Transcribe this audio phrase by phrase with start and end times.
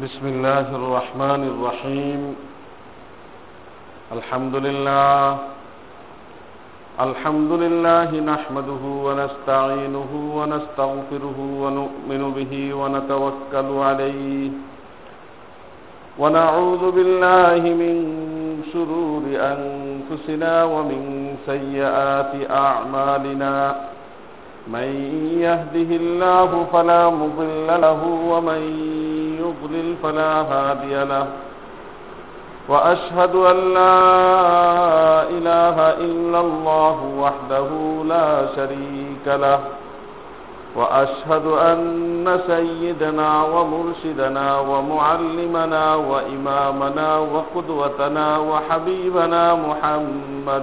[0.00, 2.36] بسم الله الرحمن الرحيم.
[4.12, 5.38] الحمد لله.
[7.00, 14.50] الحمد لله نحمده ونستعينه ونستغفره ونؤمن به ونتوكل عليه.
[16.18, 17.94] ونعوذ بالله من
[18.72, 21.00] شرور أنفسنا ومن
[21.46, 23.56] سيئات أعمالنا.
[24.68, 24.90] من
[25.40, 28.00] يهده الله فلا مضل له
[28.32, 28.62] ومن
[29.62, 31.26] يضلل فلا هادي له.
[32.68, 37.68] وأشهد أن لا إله إلا الله وحده
[38.08, 39.60] لا شريك له.
[40.76, 50.62] وأشهد أن سيدنا ومرشدنا ومعلمنا وإمامنا وقدوتنا وحبيبنا محمد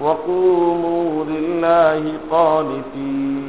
[0.00, 3.40] وقوموا لله قانتين.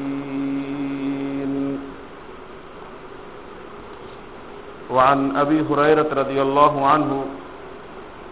[4.91, 7.25] وعن أبي هريرة رضي الله عنه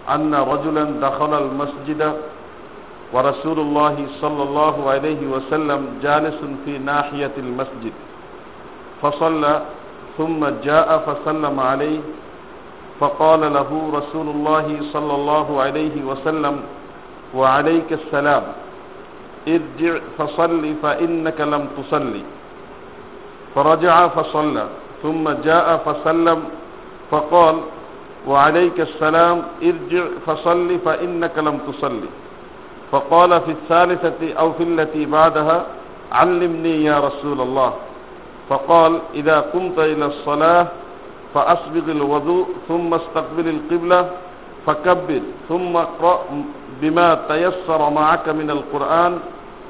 [0.10, 2.14] أن رجلا دخل المسجد
[3.14, 7.94] ورسول الله صلى الله عليه وسلم جالس في ناحية المسجد.
[9.02, 9.62] فصلى
[10.18, 12.00] ثم جاء فسلم عليه
[13.00, 16.56] فقال له رسول الله صلى الله عليه وسلم
[17.36, 18.44] وعليك السلام.
[19.48, 22.24] ارجع فصل فإنك لم تصلي
[23.56, 24.66] فرجع فصلى
[25.04, 26.40] ثم جاء فسلم
[27.12, 27.56] فقال
[28.28, 32.10] وعليك السلام ارجع فصل فإنك لم تصلي
[32.92, 35.66] فقال في الثالثة أو في التي بعدها
[36.12, 37.74] علمني يا رسول الله.
[38.50, 40.68] فقال إذا قمت إلى الصلاة
[41.34, 44.10] فأسبغ الوضوء ثم استقبل القبلة
[44.66, 46.20] فكبر ثم اقرأ
[46.82, 49.20] بما تيسر معك من القرآن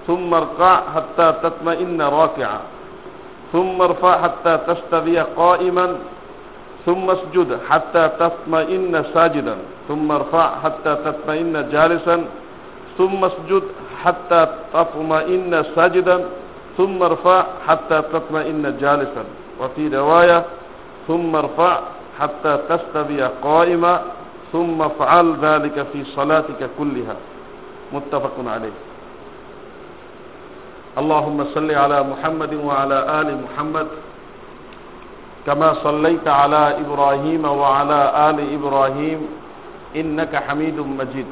[0.07, 2.59] ثم ارقع حتى تطمئن راكعا
[3.53, 5.95] ثم ارفع حتى تستوي قائما
[6.85, 9.55] ثم اسجد حتى تطمئن ساجدا
[9.87, 12.25] ثم ارفع حتى تطمئن جالسا
[12.97, 13.63] ثم اسجد
[14.03, 16.17] حتى تطمئن ساجدا
[16.77, 19.23] ثم ارفع حتى تطمئن جالسا.
[19.59, 20.43] وفي رواية
[21.07, 21.79] ثم ارفع
[22.19, 24.01] حتى تستوي قائما
[24.51, 27.15] ثم افعل ذلك في صلاتك كلها.
[27.93, 28.77] متفق عليه.
[30.97, 33.87] اللهم صل على محمد وعلى آل محمد
[35.45, 37.99] كما صليت على إبراهيم وعلى
[38.29, 39.19] آل إبراهيم
[39.95, 41.29] إنك حميد مجيد.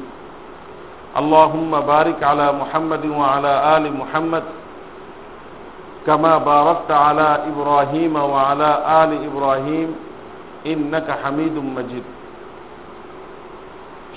[1.16, 4.44] اللهم بارك على محمد وعلى آل محمد
[6.06, 8.70] كما باركت على إبراهيم وعلى
[9.02, 9.88] آل إبراهيم
[10.66, 12.06] إنك حميد مجيد.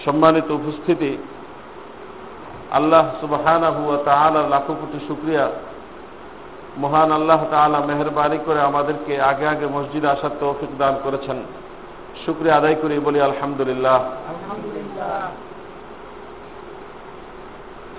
[0.06, 1.18] সম্মানিত উপস্থিতি
[2.72, 5.46] আল্লাহ সুবাহানা হুয়া তালার লাখো কোটি শুক্রিয়া।
[6.78, 11.38] মহান আল্লাহ তালা মেহরবানি করে আমাদেরকে আগে আগে মসজিদে আসার তৌফিক দান করেছেন।
[12.26, 14.00] শুক্রিয়া আদায় করি বলি আলহামদুলিল্লাহ।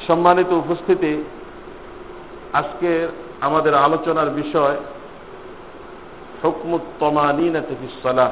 [0.06, 1.24] সম্মানিত উপস্থিতি
[2.52, 3.08] আজকে
[3.40, 4.76] আমাদের আলোচনার বিষয়
[6.44, 8.30] হুকমুত তমানিনাতে ফিসলাহ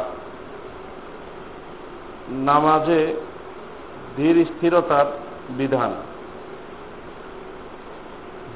[2.29, 3.17] নামাজে
[4.21, 5.07] ধীর স্থিরতার
[5.57, 5.91] বিধান।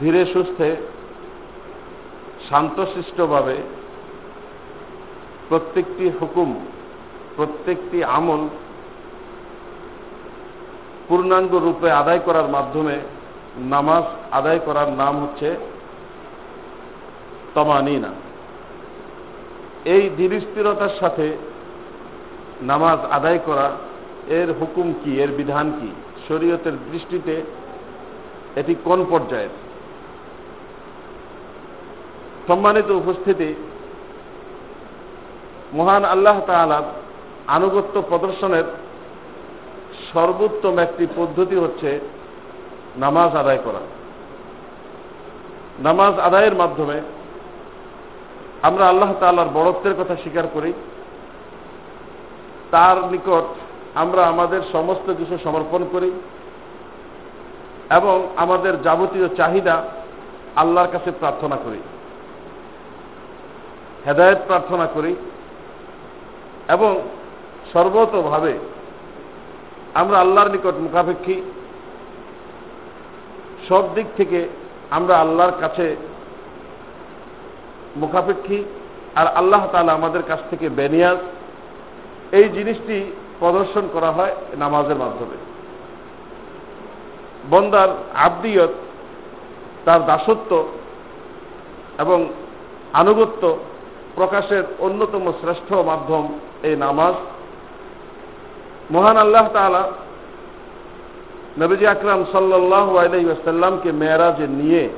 [0.00, 0.76] ধীরে সুস্থে,
[2.48, 3.56] শান্তশিষ্টভাবে
[5.48, 6.66] প্রত্যেকটি হুকুম,
[7.36, 8.48] প্রত্যেকটি আমল
[11.08, 12.96] পূর্ণাঙ্গ রূপে আদায় করার মাধ্যমে
[13.56, 15.56] নামাজ আদায় করার নাম হচ্ছে
[17.55, 18.08] তমানিনা।
[19.84, 21.37] এই ধীরস্থিরতার সাথে
[22.62, 23.70] নামাজ আদায় করা
[24.29, 25.91] এর হুকুম কি, এর বিধান কি?
[26.29, 27.43] শরীয়তের দৃষ্টিতে
[28.56, 29.49] এটি কোন পর্যায়ের?
[32.47, 33.55] সম্মানিত উপস্থিতি,
[35.73, 36.82] মহান আল্লাহ তালার
[37.47, 38.65] আনুগত্য প্রদর্শনের
[40.12, 42.00] সর্বোত্তম একটি পদ্ধতি হচ্ছে
[42.97, 43.81] নামাজ আদায় করা।
[45.79, 47.00] নামাজ আদায়ের মাধ্যমে
[48.62, 50.73] আমরা আল্লাহ তাল্লার বড়ত্বের কথা স্বীকার করি।
[52.71, 53.44] তার নিকট
[53.94, 56.11] আমরা আমাদের সমস্ত কিছু সমর্পণ করি
[57.91, 59.82] এবং আমাদের যাবতীয় চাহিদা
[60.56, 61.81] আল্লাহর কাছে প্রার্থনা করি,
[64.06, 65.17] হেদায়ত প্রার্থনা করি
[66.69, 67.02] এবং
[67.73, 68.58] সর্বতভাবে
[69.94, 71.43] আমরা আল্লাহর নিকট মুখাপেক্ষী।
[73.69, 74.49] সব দিক থেকে
[74.90, 75.97] আমরা আল্লাহর কাছে
[77.97, 78.64] মুখাপেক্ষী
[79.14, 81.19] আর আল্লাহ তালা আমাদের কাছ থেকে বেনিয়াজ।
[82.32, 85.36] এই জিনিসটি প্রদর্শন করা হয় নামাজের মাধ্যমে।
[87.50, 88.70] বন্দার আব্দিয়ত,
[89.84, 90.69] তার দাসত্ব
[91.98, 92.28] এবং
[92.92, 93.58] আনুগত্য
[94.14, 97.14] প্রকাশের অন্যতম শ্রেষ্ঠ মাধ্যম এই নামাজ।
[98.90, 99.92] মহান আল্লাহ তালা
[101.58, 104.88] নবীজি আকরাম সাল্লাহ আলাইসাল্লামকে মেয়েরাজে নিয়ে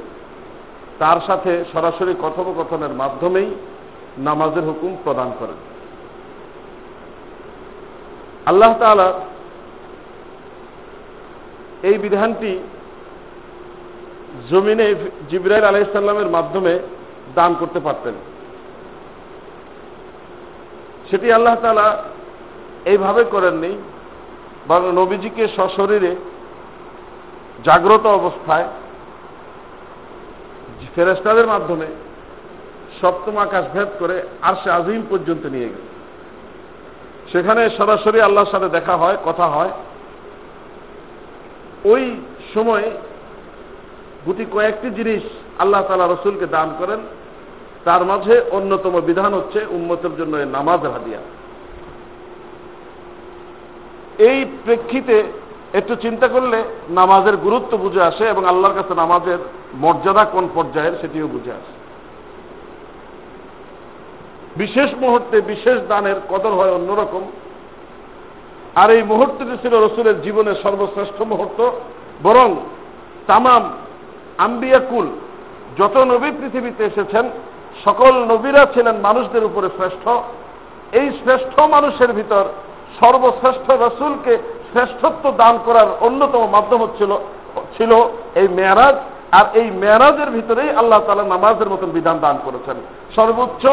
[0.98, 3.54] তার সাথে সরাসরি কথোপকথনের মাধ্যমেই
[4.18, 5.75] নামাজের হুকুম প্রদান করেন।
[8.46, 9.08] আল্লাহ তালা
[11.82, 12.52] এই বিধানটি
[14.50, 14.87] জমিনে
[15.31, 16.78] জিব্রাইল আলাইসাল্লামের মাধ্যমে
[17.34, 18.14] দান করতে পারতেন।
[21.10, 21.87] সেটি আল্লাহ তালা
[22.84, 23.72] এইভাবে করেননি,
[24.69, 26.12] বরং নবীজিকে সশরীরে
[27.64, 28.66] জাগ্রত অবস্থায়
[30.94, 31.87] ফেরেস্তাদের মাধ্যমে
[33.00, 35.95] সপ্তম আকাশ ভেদ করে আর সে আজিম পর্যন্ত নিয়ে গেছে।
[37.32, 39.70] সেখানে সরাসরি আল্লাহর সাথে দেখা হয়, কথা হয়।
[41.84, 42.02] ওই
[42.55, 42.90] সময়
[44.26, 45.23] গুটি কয়েকটি জিনিস
[45.58, 47.00] আল্লাহ তালা রসুলকে দান করেন।
[47.84, 51.20] তার মাঝে অন্যতম বিধান হচ্ছে উন্মতের জন্য নামাজ হাদিয়া।
[54.19, 55.23] এই প্রেক্ষিতে
[55.73, 59.38] একটু চিন্তা করলে নামাজের গুরুত্ব বুঝে আসে এবং আল্লাহর কাছে নামাজের
[59.75, 61.75] মর্যাদা কোন পর্যায়ের সেটিও বুঝে আসে।
[64.62, 67.22] বিশেষ মুহূর্তে বিশেষ দানের কদর হয় অন্যরকম।
[68.80, 71.60] আর এই মুহূর্তটি ছিল রসুলের জীবনের সর্বশ্রেষ্ঠ মুহূর্ত।
[72.26, 72.48] বরং
[73.26, 73.64] তামাম
[74.46, 75.06] আম্বিয়াকুল
[75.78, 77.24] যত নবী পৃথিবীতে এসেছেন,
[77.84, 80.04] সকল নবীরা ছিলেন মানুষদের উপরে শ্রেষ্ঠ।
[81.00, 82.44] এই শ্রেষ্ঠ মানুষের ভিতর
[83.00, 84.34] সর্বশ্রেষ্ঠ রসুলকে
[84.70, 87.12] শ্রেষ্ঠত্ব দান করার অন্যতম মাধ্যম হচ্ছিল,
[87.76, 87.92] ছিল
[88.40, 88.96] এই মেয়ারাজ।
[89.38, 92.76] আর এই মেয়ারাজের ভিতরেই আল্লাহ তালা নামাজের মতন বিধান দান করেছেন।
[93.16, 93.64] সর্বোচ্চ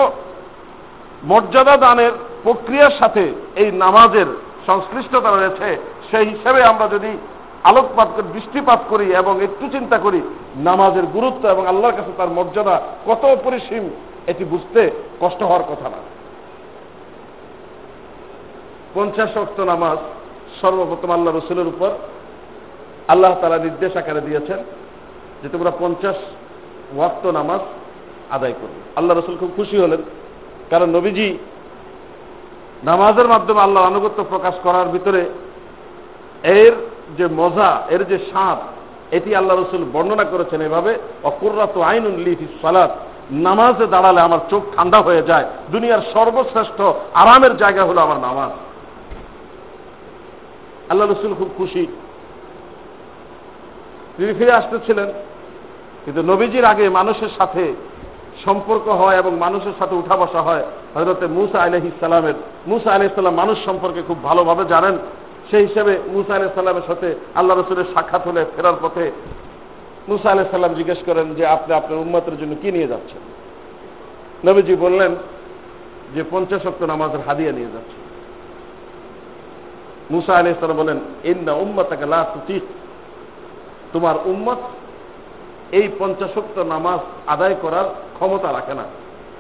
[1.24, 2.12] মর্যাদা দানের
[2.44, 4.26] প্রক্রিয়ার সাথে এই নামাজের
[4.68, 5.78] সংশ্লিষ্টতা রয়েছে,
[6.12, 7.18] সেই হিসেবে আমরা যদি
[7.64, 10.22] আলোকপাত করি, দৃষ্টিপাত করি এবং একটু চিন্তা করি,
[10.56, 13.90] নামাজের গুরুত্ব এবং আল্লাহর কাছে তার মর্যাদা কত অপরিসীম,
[14.28, 15.98] এটি বুঝতে কষ্ট হওয়ার কথা না।
[18.94, 19.98] পঞ্চাশ অক্ত নামাজ
[20.62, 21.90] সর্বপ্রথম আল্লাহ রসুলের উপর
[23.08, 24.58] আল্লাহ তালা নির্দেশ আকারে দিয়েছেন
[25.44, 26.16] যে তোমরা পঞ্চাশ
[26.96, 27.60] ওয়াক্ত নামাজ
[28.30, 30.02] আদায় করবে। আল্লাহ রসুল খুব খুশি হলেন।
[30.70, 31.38] কারণ নবীজি
[32.84, 35.26] নামাজের মাধ্যমে আল্লাহ আনুগত্য প্রকাশ করার ভিতরে
[36.44, 36.74] এর
[37.18, 38.58] যে মজা, এর যে স্বাদ,
[39.12, 42.92] এটি আল্লাহ রসুল বর্ণনা করেছেন এভাবে, অকুর্রাত আইন লিফি সালাত,
[43.32, 46.82] নামাজে দাঁড়ালে আমার চোখ ঠান্ডা হয়ে যায়, দুনিয়ার সর্বশ্রেষ্ঠ
[47.14, 48.52] আরামের জায়গা হলো আমার নামাজ।
[50.90, 51.88] আল্লাহ রসুল খুব খুশি।
[54.18, 55.10] তিনি ফিরে আসতেছিলেন,
[56.06, 57.74] কিন্তু নবীজির আগে মানুষের সাথে
[58.46, 60.64] সম্পর্ক হয় এবং মানুষের সাথে উঠা বসা হয়
[60.96, 62.34] হজরতে মুসা আলহ ইসলামের
[62.68, 64.98] মুসা আলহ ইসলাম মানুষ সম্পর্কে খুব ভালোভাবে জানেন।
[65.52, 69.12] সেই হিসেবে মুসা আলহ সাল্লামের সাথে আল্লাহ রসুলের সাক্ষাৎ হলে ফেরার পথে
[70.08, 73.22] মুসা আলহ সাল্লাম জিজ্ঞেস করেন যে, আপনি আপনার উন্মতের জন্য কি নিয়ে যাচ্ছেন?
[74.50, 75.16] নবীজি বললেন
[76.16, 77.98] যে, পঞ্চাশ পঞ্চাশক্ত নামাজের হাদিয়া নিয়ে যাচ্ছে।
[80.12, 82.62] মুসা আলহ ইসলাম বলেন, ইন্না উম্মতাকে লা তুতিক।
[83.94, 84.58] তোমার উম্মত
[85.72, 88.84] এই পঞ্চাশক্ত নামাজ আদায় করার ক্ষমতা রাখে না।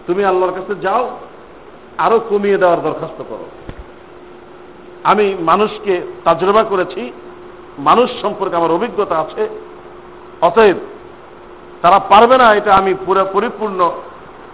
[0.07, 1.17] তুমি আল্লাহর কাছে যাও,
[1.97, 3.45] আরও কমিয়ে দেওয়ার দরখাস্ত করো।
[5.03, 7.11] আমি মানুষকে তাজরবা করেছি,
[7.77, 9.49] মানুষ সম্পর্কে আমার অভিজ্ঞতা আছে।
[10.41, 10.77] অতএব
[11.81, 13.91] তারা পারবে না, এটা আমি পুরো পরিপূর্ণ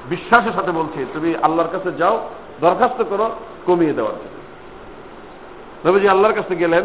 [0.09, 2.29] বিশ্বাসের সাথে বলছি। তুমি আল্লাহর কাছে যাও,
[2.61, 3.29] দরখাস্ত করো,
[3.65, 4.37] কমিয়ে দেওয়ার জন্য।
[5.85, 6.83] নবীজি আল্লাহর কাছে গেলেন,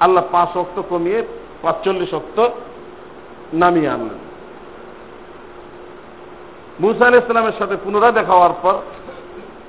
[0.00, 1.22] আল্লাহ পাঁচ অক্ত কমিয়ে
[1.62, 2.48] পাঁচচল্লিশ অক্ত
[3.52, 4.31] নামিয়ে আনলেন।
[6.80, 8.74] মুসা আলাহ ইসলামের সাথে পুনরায় দেখা হওয়ার পর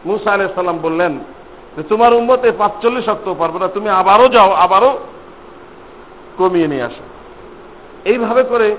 [0.05, 1.19] মুসা আলাহ ইসলাম বললেন
[1.77, 4.99] যে, তোমার উম্মতে পাঁচচল্লিশ অক্ত পারবে না, তুমি আবারও যাও, আবারও
[6.37, 7.03] কমিয়ে নিয়ে আসো।
[8.05, 8.75] এইভাবে করে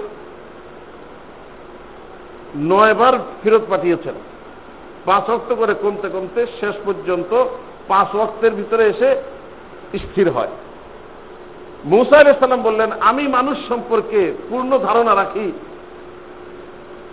[2.57, 4.15] নয়বার ফেরত পাঠিয়েছেন।
[5.05, 7.45] পাঁচ অক্ত করে কমতে কমতে শেষ পর্যন্ত
[7.89, 9.17] পাঁচ অক্তের ভিতরে এসে
[9.99, 10.49] স্থির হয়।
[11.85, 15.53] মুসা আলাইসাল্লাম বললেন, আমি মানুষ সম্পর্কে পূর্ণ ধারণা রাখি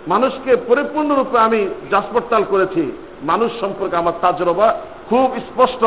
[0.07, 2.91] মানুষকে পরিপূর্ণরূপে আমি যাচপড়তাল করেছি।
[3.23, 4.79] মানুষ সম্পর্কে আমার তাজরবা
[5.09, 5.85] খুব স্পষ্ট।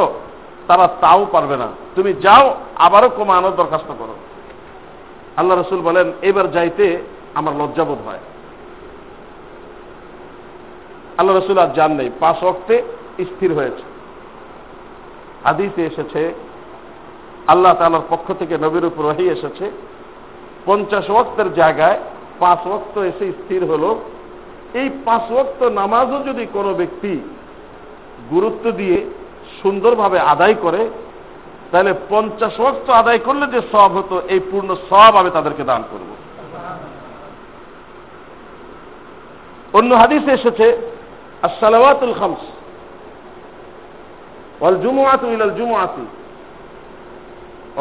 [0.69, 4.15] তারা তাও পারবে না। তুমি যাও, আবারও কমানোর দরখাস্ত করো।
[5.37, 6.99] আল্লাহ রসুল বলেন, এবার যাইতে
[7.35, 8.19] আমার লজ্জাবোধ হয়।
[11.19, 12.83] আল্লাহ রসুল আর যান নেই। পাঁচ অক্টে
[13.21, 13.83] স্থির হয়েছে।
[15.45, 16.35] হাদিসে এসেছে,
[17.47, 19.71] আল্লাহ তালার পক্ষ থেকে নবীর উপর ওহি এসেছে,
[20.65, 22.01] পঞ্চাশ ওক্তের জায়গায়
[22.45, 23.91] পাঁচ ওক্ত এসে স্থির হলো।
[24.81, 27.13] এই পাঁচ ওক্ত নামাজও যদি কোনো ব্যক্তি
[28.31, 28.99] গুরুত্ব দিয়ে
[29.63, 30.83] সুন্দরভাবে আদায় করে,
[31.71, 36.09] তাহলে পঞ্চাশ ওক্ত আদায় করলে যে সব হতো, এই পূর্ণ সব আমি তাদেরকে দান করব।
[39.79, 40.67] অন্য হাদিসে এসেছে
[41.61, 42.43] সালাওয়াতুল খামস
[44.61, 46.05] ওয়াল জুমুআতু ইলাল জুমুআতি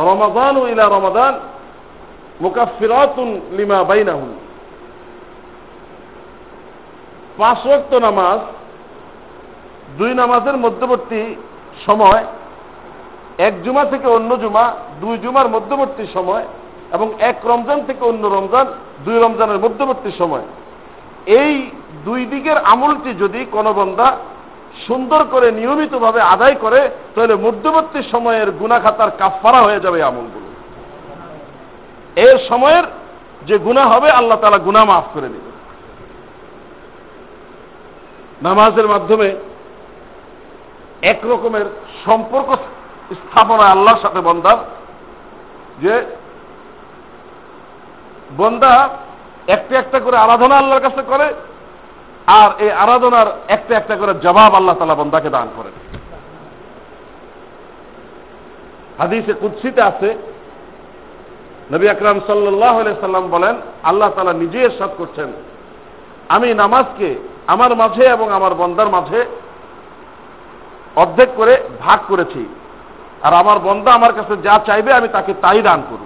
[0.09, 1.33] রমাদান ইলা রমাদান
[2.41, 3.27] মুকাফিরাতুন
[3.57, 4.31] লিমা বাইনাহুম।
[7.37, 8.39] পাঁচ ওয়াক্ত নামাজ,
[9.97, 11.35] দুই নামাজের মধ্যবর্তী
[11.85, 12.23] সময়,
[13.37, 14.71] এক জুমা থেকে অন্য জুমা,
[15.01, 16.43] দুই জুমার মধ্যবর্তী সময়
[16.91, 18.67] এবং এক রমজান থেকে অন্য রমজান,
[19.05, 20.41] দুই রমজানের মধ্যবর্তী সময়।
[21.25, 21.69] এই
[22.05, 24.17] দুই দিকের আমলটি যদি কোনো বন্দা
[24.87, 30.47] সুন্দর করে নিয়মিতভাবে আদায় করে, তাহলে মধ্যবর্তী সময়ের গুণাখাতার কাফারা হয়ে যাবে আমলগুলো।
[32.15, 32.83] এর সময়ের
[33.47, 35.52] যে গুণা হবে, আল্লাহ তালা গুণা মাফ করে দেবে
[38.45, 39.27] নামাজের মাধ্যমে
[41.01, 41.65] এক রকমের
[42.05, 42.49] সম্পর্ক
[43.19, 44.59] স্থাপনা আল্লাহর সাথে বন্দার,
[45.83, 45.93] যে
[48.37, 48.89] বন্দা
[49.47, 51.27] একটা একটা করে আরাধনা আল্লাহর কাছে করে,
[52.39, 55.75] আর এই আরাধনার একটা একটা করে জবাব আল্লাহ তালা বন্দাকে দান করেন।
[58.99, 60.09] হাদিসে কুৎসিতে আছে,
[61.73, 65.29] নবী আকরাম সাল্লাহ সাল্লাম বলেন, আল্লাহ তালা নিজে এরশাদ করছেন,
[66.29, 67.09] আমি নামাজকে
[67.47, 69.25] আমার মাঝে এবং আমার বন্দার মাঝে
[70.95, 72.55] অর্ধেক করে ভাগ করেছি।
[73.23, 76.05] আর আমার বন্দা আমার কাছে যা চাইবে আমি তাকে তাই দান করব।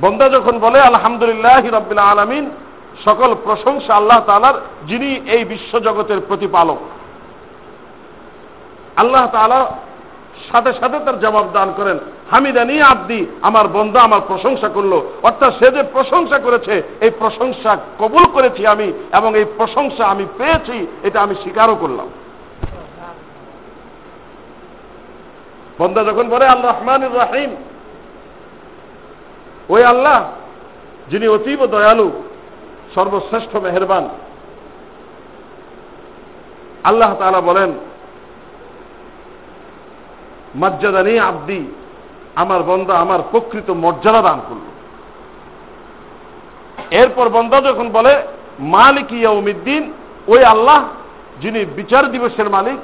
[0.00, 2.50] বন্দা যখন বলে, আলহামদুলিল্লাহ রবিল্লা আলমিন
[3.04, 4.54] সকল প্রশংসা আল্লাহ তালার
[4.86, 6.78] যিনি এই বিশ্বজগতের প্রতিপালক।
[8.96, 9.66] আল্লাহ তালা
[10.52, 11.98] সাথে সাথে তার জবাব দান করেন
[12.30, 18.24] হামিদানি আব্দি, আমার বন্ধা আমার প্রশংসা করল। অর্থাৎ সে যে প্রশংসা করেছে, এই প্রশংসা কবুল
[18.32, 22.08] করেছি আমি এবং এই প্রশংসা আমি পেয়েছি, এটা আমি স্বীকারও করলাম।
[25.78, 27.50] বন্দা যখন বলে আল্লাহ রহমান রাহিম।
[29.68, 30.32] ওই আল্লাহ,
[31.10, 32.10] যিনি অতীব দয়ালু,
[32.94, 34.08] সর্বশ্রেষ্ঠ মেহরবান।
[36.84, 37.72] আল্লাহ তালা বলেন
[40.54, 41.66] মর্যাদানি আব্দি,
[42.36, 44.66] আমার বন্দা আমার প্রকৃত মর্যাদা দান করল।
[46.90, 48.22] এরপর বন্দা যখন বলে,
[48.60, 49.92] মালিক ইয়াউমিদ্দিন,
[50.28, 50.84] ওই আল্লাহ
[51.40, 52.78] যিনি বিচার দিবসের মালিক,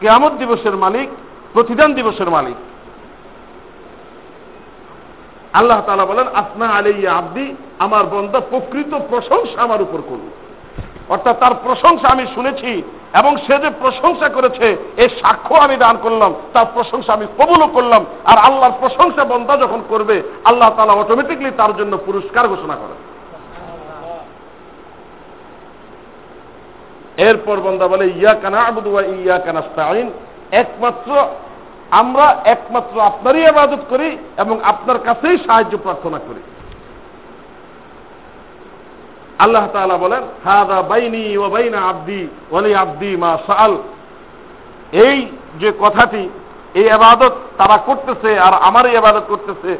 [0.00, 1.08] কেয়ামত দিবসের মালিক,
[1.52, 2.54] প্রতিদান দিবসের মালিক।
[5.52, 10.26] আল্লাহ তালা বলেন আপনা আলাইয়া আব্দি, আমার বন্দা প্রকৃত প্রশংসা আমার উপর করল
[11.10, 12.70] অর্থাৎ তার প্রশংসা আমি শুনেছি,
[13.20, 14.66] এবং সে যে প্রশংসা করেছে
[15.02, 19.80] এই সাক্ষ্য আমি দান করলাম, তার প্রশংসা আমি কবুলও করলাম, আর আল্লাহর প্রশংসা বন্দা যখন
[19.88, 22.96] করবে, আল্লাহ তালা অটোমেটিকলি তার জন্য পুরস্কার ঘোষণা করে।
[27.28, 30.10] এরপর বন্দা বলে ইয়া কানা আবুদুয়া ইয়া কানাস্তাইন
[30.52, 31.10] একমাত্র,
[31.90, 36.42] আমরা একমাত্র আপনারই আবাদত করি, এবং আপনার কাছেই সাহায্য প্রার্থনা করি।
[39.44, 43.72] আল্লাহ তাআলা বলেন, হাদা বাইনি ও বাইনা আব্দি ওয়ালি আব্দি মা সাল
[45.06, 45.18] এই
[45.60, 46.24] যে কথাটি,
[46.80, 49.72] এই আবাদত তারা করতেছে আর আমারই আবাদত করতেছে,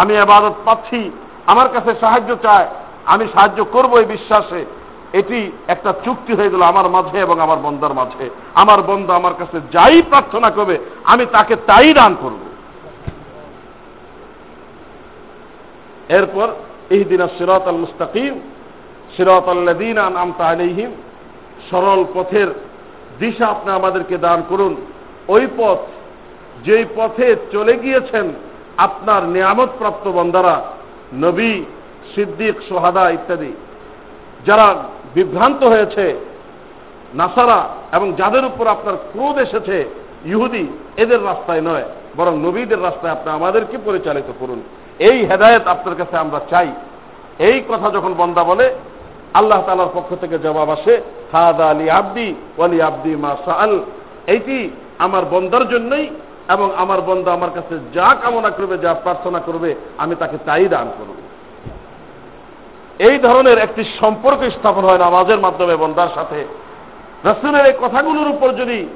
[0.00, 1.00] আমি আবাদত পাচ্ছি,
[1.46, 2.66] আমার কাছে সাহায্য চায়,
[3.12, 4.60] আমি সাহায্য করব এই বিশ্বাসে,
[5.12, 5.38] এটি
[5.68, 9.96] একটা চুক্তি হয়ে গেল আমার মাঝে এবং আমার বন্দার মাঝে। আমার বন্ধু আমার কাছে যাই
[10.10, 12.40] প্রার্থনা করবে, আমি তাকে তাই দান করব।
[16.18, 16.48] এরপর
[16.94, 18.34] এই দিন সিরাত আল মুস্তাকিম
[19.16, 20.90] সিরাত আল্লাদিন আমতা আলিহিম
[21.70, 22.48] সরল পথের
[23.18, 24.76] দিশা আপনি আমাদেরকে দান করুন।
[25.28, 25.78] ওই পথ,
[26.64, 28.30] যেই পথে চলে গিয়েছেন
[28.76, 30.60] আপনার নিয়ামত প্রাপ্ত বন্দারা,
[31.14, 31.64] নবী,
[32.14, 33.52] সিদ্দিক, সোহাদা ইত্যাদি।
[34.46, 34.74] যারা
[35.14, 36.26] বিভ্রান্ত হয়েছে,
[37.14, 39.84] নাসারা এবং যাদের উপর আপনার ক্রোধ এসেছে,
[40.24, 41.84] ইহুদি, এদের রাস্তায় নয়,
[42.16, 44.62] বরং নবীদের রাস্তায় আপনি আমাদেরকে পরিচালিত করুন।
[44.98, 46.72] এই হেদায়ত আপনার কাছে আমরা চাই।
[47.38, 48.74] এই কথা যখন বন্দা বলে
[49.34, 51.00] আল্লাহ তালার পক্ষ থেকে জবাব আসে,
[51.32, 53.80] হাদা আলী আব্দি ওয়ালি আব্দি মা সাল
[54.26, 56.10] এইটি আমার বন্দার জন্যই
[56.48, 60.90] এবং আমার বন্দা আমার কাছে যা কামনা করবে, যা প্রার্থনা করবে, আমি তাকে তাই দান
[60.98, 61.14] করব।
[62.98, 66.44] এই ধরনের একটি সম্পর্ক স্থাপন হয় নামাজের মাধ্যমে বন্দার সাথে।
[67.24, 68.88] রসুলের এই কথাগুলোর উপর যদি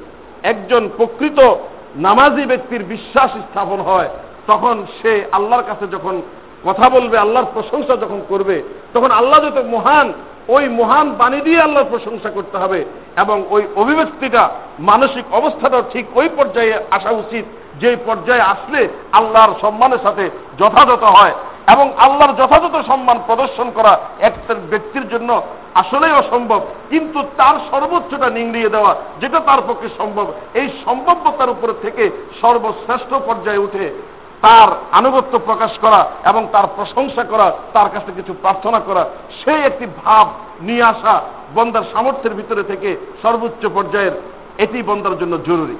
[0.43, 1.55] একজন প্রকৃত
[1.95, 4.09] নামাজি ব্যক্তির বিশ্বাস স্থাপন হয়,
[4.47, 6.21] তখন সে আল্লাহর কাছে যখন
[6.65, 10.13] কথা বলবে, আল্লাহর প্রশংসা যখন করবে, তখন আল্লাহ যত মহান,
[10.47, 12.85] ওই মহান বাণী দিয়ে আল্লাহর প্রশংসা করতে হবে
[13.17, 17.45] এবং ওই অভিব্যক্তিটা, মানসিক অবস্থাটা ঠিক ওই পর্যায়ে আসা উচিত।
[17.79, 20.29] যে পর্যায়ে আসলে আল্লাহর সম্মানের সাথে
[20.59, 21.31] যথাযথ হয়
[21.73, 25.41] এবং আল্লাহর যথাযথ সম্মান প্রদর্শন করা একটা ব্যক্তির জন্য
[25.73, 32.09] আসলেই অসম্ভব। কিন্তু তার সর্বোচ্চটা নিংড়িয়ে দেওয়া, যেটা তার পক্ষে সম্ভব, এই সম্ভাব্যতার উপরে থেকে
[32.41, 34.12] সর্বশ্রেষ্ঠ পর্যায়ে উঠে
[34.43, 34.69] তার
[34.99, 39.03] আনুগত্য প্রকাশ করা এবং তার প্রশংসা করা, তার কাছে কিছু প্রার্থনা করা,
[39.41, 40.25] সেই একটি ভাব
[40.67, 41.13] নিয়ে আসা
[41.55, 42.89] বন্দার সামর্থ্যের ভিতরে থেকে
[43.23, 44.15] সর্বোচ্চ পর্যায়ের
[44.63, 45.77] এটি বন্দার জন্য জরুরি।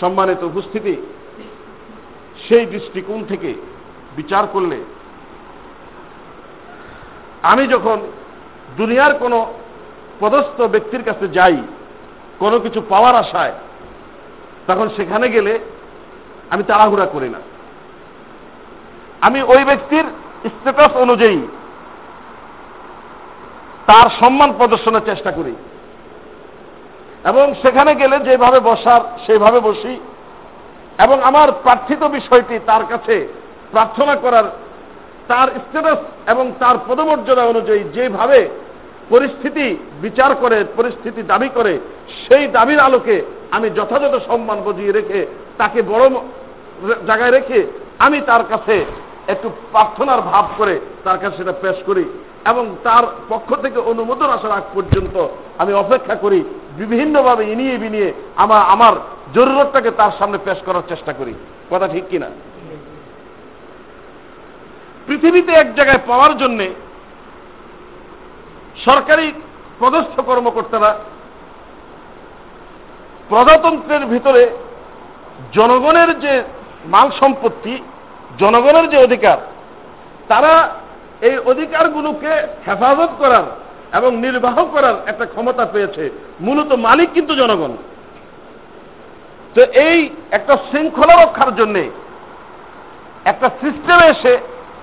[0.00, 0.94] সম্মানিত উপস্থিতি,
[2.44, 3.50] সেই দৃষ্টিকোণ থেকে
[4.16, 4.78] বিচার করলে
[7.50, 7.98] আমি যখন
[8.76, 9.38] দুনিয়ার কোনো
[10.20, 11.58] পদস্থ ব্যক্তির কাছে যাই,
[12.42, 13.54] কোনো কিছু পাওয়ার আশায়,
[14.68, 15.54] তখন সেখানে গেলে
[16.50, 17.38] আমি তাড়াহুড়া করি না।
[19.20, 20.04] আমি ওই ব্যক্তির
[20.46, 21.42] স্ট্যাটাস অনুযায়ী
[23.86, 25.56] তার সম্মান প্রদর্শনের চেষ্টা করি।
[27.24, 30.00] এবং সেখানে গেলে যেভাবে বসার সেইভাবে বসি।
[30.98, 33.28] এবং আমার প্রার্থিত বিষয়টি তার কাছে
[33.70, 34.44] প্রার্থনা করার
[35.28, 38.48] তার স্ট্যাটাস এবং তার পদমর্যাদা অনুযায়ী যেভাবে
[39.08, 41.78] পরিস্থিতি বিচার করে, পরিস্থিতি দাবি করে,
[42.28, 45.26] সেই দাবির আলোকে আমি যথাযথ সম্মান বজিয়ে রেখে
[45.58, 46.04] তাকে বড়
[47.06, 47.66] জায়গায় রেখে
[47.98, 48.84] আমি তার কাছে
[49.26, 52.04] একটু প্রার্থনার ভাব করে তার কাছে সেটা পেশ করি
[52.46, 55.16] এবং তার পক্ষ থেকে অনুমোদন আসার আগ পর্যন্ত
[55.58, 56.44] আমি অপেক্ষা করি,
[56.76, 58.94] বিভিন্নভাবে ইনিয়ে বিনিয়ে আমার আমার
[59.34, 61.34] জরুরতটাকে তার সামনে পেশ করার চেষ্টা করি।
[61.70, 62.28] কথা ঠিক কিনা?
[65.06, 66.66] পৃথিবীতে এক জায়গায় পাওয়ার জন্যে
[68.84, 69.32] সরকারি
[69.80, 70.90] পদস্থ কর্মকর্তারা
[73.28, 74.42] প্রজাতন্ত্রের ভিতরে
[75.56, 76.32] জনগণের যে
[76.84, 77.74] মাল সম্পত্তি,
[78.38, 79.38] জনগণের যে অধিকার,
[80.28, 80.52] তারা
[81.28, 82.32] এই অধিকারগুলোকে
[82.66, 83.46] হেফাজত করার
[83.98, 87.72] এবং নির্বাহ করার একটা ক্ষমতা পেয়েছে। মূলত মালিক কিন্তু জনগণ।
[89.54, 91.90] তো এই একটা শৃঙ্খলা রক্ষার জন্যে,
[93.24, 94.38] একটা সিস্টেমে এসে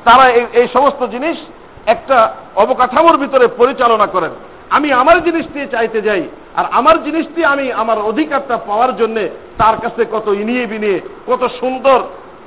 [0.05, 0.25] তারা
[0.59, 1.37] এই সমস্ত জিনিস
[1.85, 2.17] একটা
[2.55, 4.31] অবকাঠামোর ভিতরে পরিচালনা করেন।
[4.69, 6.23] আমি আমার জিনিসটি চাইতে যাই,
[6.55, 9.17] আর আমার জিনিসটি আমি আমার অধিকারটা পাওয়ার জন্য
[9.57, 11.99] তার কাছে কত ইনিয়ে বিনিয়ে, কত সুন্দর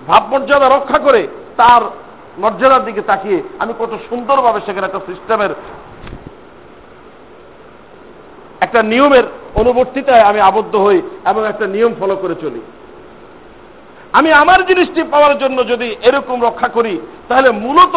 [0.08, 1.82] ভাবমর্যাদা রক্ষা করে তার
[2.38, 5.52] মর্যাদার দিকে তাকিয়ে আমি কত সুন্দরভাবে সেখানে একটা সিস্টেমের,
[8.60, 10.98] একটা নিয়মের অনুবর্তিতায় আমি আবদ্ধ হই
[11.30, 12.60] এবং একটা নিয়ম ফলো করে চলি।
[14.12, 16.94] আমি আমার জিনিসটি পাওয়ার জন্য যদি এরকম রক্ষা করি,
[17.28, 17.94] তাহলে মূলত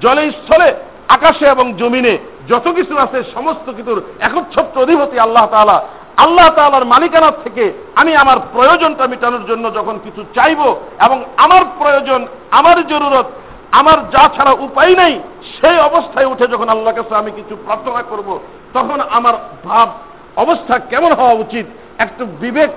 [0.00, 0.68] জলে স্থলে,
[1.08, 5.82] আকাশে এবং জমিনে যত কিছু আছে, সমস্ত কিছুর একচ্ছত্র অধিপতি আল্লাহ তালা
[6.16, 10.60] আল্লাহ তালার মালিকানার থেকে আমি আমার প্রয়োজনটা মেটানোর জন্য যখন কিছু চাইব
[11.04, 13.24] এবং আমার প্রয়োজন, আমার জরুরত,
[13.72, 15.20] আমার যা ছাড়া উপায় নেই,
[15.60, 18.38] সেই অবস্থায় উঠে যখন আল্লাহ কাছে আমি কিছু প্রার্থনা করব,
[18.74, 19.88] তখন আমার ভাব,
[20.36, 21.66] অবস্থা কেমন হওয়া উচিত?
[21.98, 22.70] একটু বিবেক,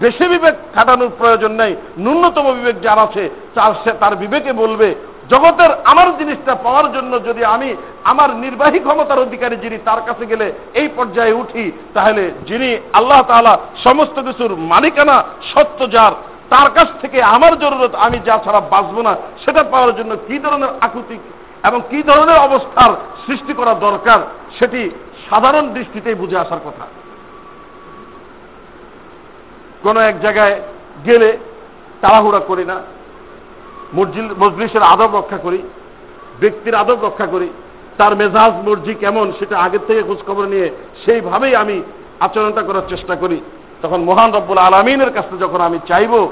[0.00, 4.94] বেশি বিবেক খাটানোর প্রয়োজন নেই। ন্যূনতম বিবেক যার আছে, তার সে, তার বিবেকে বলবে
[5.30, 7.70] জগতের আমার জিনিসটা পাওয়ার জন্য যদি আমি
[8.04, 10.46] আমার নির্বাহী ক্ষমতার অধিকারী যিনি তার কাছে গেলে
[10.80, 11.64] এই পর্যায়ে উঠি,
[11.94, 15.16] তাহলে যিনি আল্লাহ তালা সমস্ত কিছুর মালিকানা
[15.52, 16.12] সত্য যার
[16.50, 19.12] তার কাছ থেকে আমার জরুরত আমি যা ছাড়া বাঁচব না,
[19.44, 21.18] সেটা পাওয়ার জন্য কি ধরনের আকুতি
[21.68, 22.92] এবং কি ধরনের অবস্থার
[23.26, 24.20] সৃষ্টি করা দরকার,
[24.58, 24.90] সেটি
[25.28, 26.84] সাধারণ দৃষ্টিতেই বুঝে আসার কথা।
[29.82, 30.56] কোন এক জায়গায়
[31.04, 31.38] গেলে
[32.00, 32.76] তাড়াহুড়া করি না
[34.40, 35.62] মজলিসের আদব রক্ষা করি,
[36.40, 37.48] ব্যক্তির আদব রক্ষা করি,
[37.98, 40.70] তার মেজাজ, মর্জি কেমন সেটা আগের থেকে খোঁজখবর নিয়ে
[41.04, 41.82] সেইভাবেই আমি
[42.20, 43.40] আচরণটা করার চেষ্টা করি।
[43.82, 46.28] তখন মহান রব্বুল আলমিনের কাছে যখন আমি চাইব,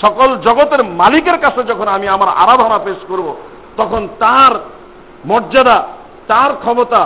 [0.00, 3.36] সকল জগতের মালিকের কাছে যখন আমি আমার আরাধনা পেশ করব,
[3.76, 4.52] তখন তার
[5.24, 5.88] মর্যাদা,
[6.28, 7.02] তার ক্ষমতা,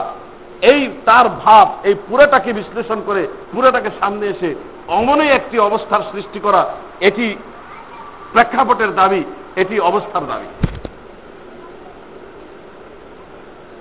[0.62, 4.54] এই তার ভাব, এই পুরোটাকে বিশ্লেষণ করে, পুরোটাকে সামনে এসে
[4.88, 6.62] অমনই একটি অবস্থার সৃষ্টি করা,
[7.00, 7.36] এটি
[8.32, 9.24] প্রেক্ষাপটের দাবি।
[9.56, 10.48] এটি অবস্থার দাবি।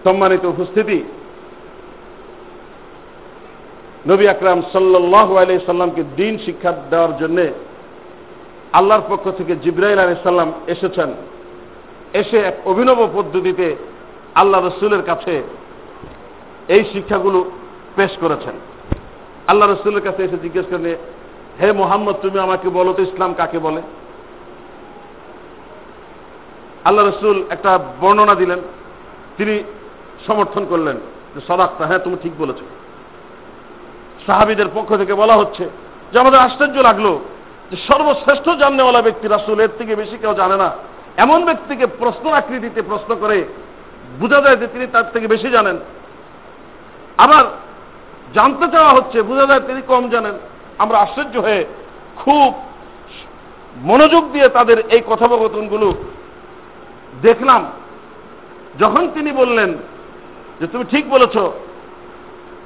[0.03, 0.99] সম্মানিত উপস্থিতি,
[4.07, 7.39] নবী আকরাম সাল্লাহ আলাই সাল্লামকে দিন শিক্ষা দেওয়ার জন্য
[8.73, 11.09] আল্লাহর পক্ষ থেকে জিব্রাইল আলী সাল্লাম এসেছেন।
[12.13, 13.75] এসে এক অভিনব পদ্ধতিতে
[14.35, 15.43] আল্লাহ রসুলের কাছে
[16.67, 17.39] এই শিক্ষাগুলো
[17.95, 18.55] পেশ করেছেন।
[19.47, 20.91] আল্লাহ রসুলের কাছে এসে জিজ্ঞেস করলে
[21.61, 23.81] হে মোহাম্মদ, তুমি আমাকে বলো তো ইসলাম কাকে বলে?
[26.85, 28.59] আল্লাহ রসুল একটা বর্ণনা দিলেন,
[29.37, 29.63] তিনি
[30.27, 30.97] সমর্থন করলেন
[31.35, 32.59] যে সদাক্তা হ্যাঁ তুমি ঠিক বলেছ।
[34.27, 35.69] সাহাবিদের পক্ষ থেকে বলা হচ্ছে
[36.13, 37.19] যে আমাদের আশ্চর্য লাগল
[37.71, 40.71] যে সর্বশ্রেষ্ঠ জাননেওয়ালা ব্যক্তি রাসুল, এর থেকে বেশি কেউ জানে না।
[41.17, 43.43] এমন ব্যক্তিকে প্রশ্ন আকৃতিতে প্রশ্ন করে
[44.19, 45.77] বোঝা যায় যে তিনি তার থেকে বেশি জানেন।
[47.17, 47.43] আবার
[48.33, 50.35] জানতে চাওয়া হচ্ছে, বোঝা যায় তিনি কম জানেন।
[50.77, 51.65] আমরা আশ্চর্য হয়ে
[52.15, 52.53] খুব
[53.81, 55.93] মনোযোগ দিয়ে তাদের এই কথোপকথনগুলো
[57.21, 57.71] দেখলাম।
[58.79, 59.73] যখন তিনি বললেন
[60.59, 61.37] যে, তুমি ঠিক বলেছ,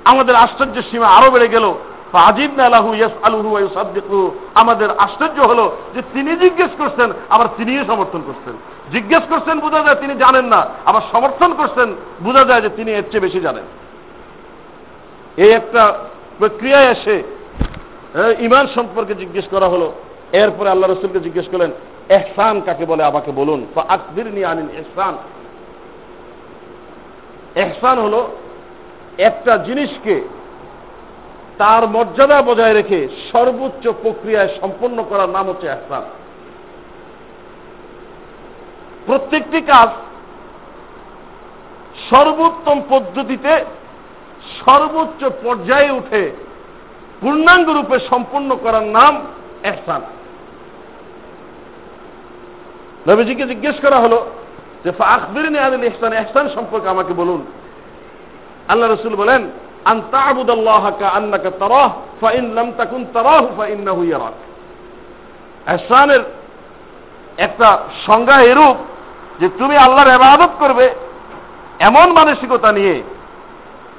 [0.05, 1.73] আমাদের আশ্চর্যের সীমা আরও বেড়ে গেল।
[2.13, 8.21] আজিব আলাহু ইয়াস আলুহু সাদ্দিকু আমাদের আশ্চর্য হলো যে, তিনি জিজ্ঞেস করছেন, আবার তিনিও সমর্থন
[8.25, 8.53] করছেন।
[8.91, 13.03] জিজ্ঞেস করছেন, বোঝা যায় তিনি জানেন না। আবার সমর্থন করছেন, বোঝা যায় যে, তিনি এর
[13.11, 13.63] চেয়ে বেশি জানেন।
[15.37, 15.99] এই একটা
[16.37, 17.23] প্রক্রিয়ায় এসে
[18.39, 19.91] ইমান সম্পর্কে জিজ্ঞেস করা হলো।
[20.33, 21.71] এরপরে আল্লাহ রসুলকে জিজ্ঞেস করলেন
[22.09, 23.65] এহসান কাকে বলে আমাকে বলুন?
[23.87, 25.17] আকবির নিয়ে আনিন এহসান
[27.55, 28.31] এহসান হলো
[29.17, 30.21] একটা জিনিসকে
[31.57, 36.01] তার মর্যাদা বজায় রেখে সর্বোচ্চ প্রক্রিয়ায় সম্পন্ন করার নাম হচ্ছে এহসান
[39.05, 39.89] প্রত্যেকটি কাজ
[42.09, 43.65] সর্বোত্তম পদ্ধতিতে
[44.65, 46.31] সর্বোচ্চ পর্যায়ে উঠে
[47.21, 49.13] পূর্ণাঙ্গ রূপে সম্পন্ন করার নাম
[49.63, 50.01] এহসান
[53.07, 54.25] নবীজিকে জিজ্ঞেস করা হলো
[54.83, 57.45] যে আকবিরিন আদিল ইহসান এহসান সম্পর্কে আমাকে বলুন।
[58.67, 59.49] আল্লাহ রসুল বলেন
[67.37, 68.75] একটা সংজ্ঞা এরূপ
[69.39, 70.95] যে, তুমি আল্লাহর ইবাদত করবে
[71.79, 73.03] এমন মানসিকতা নিয়ে,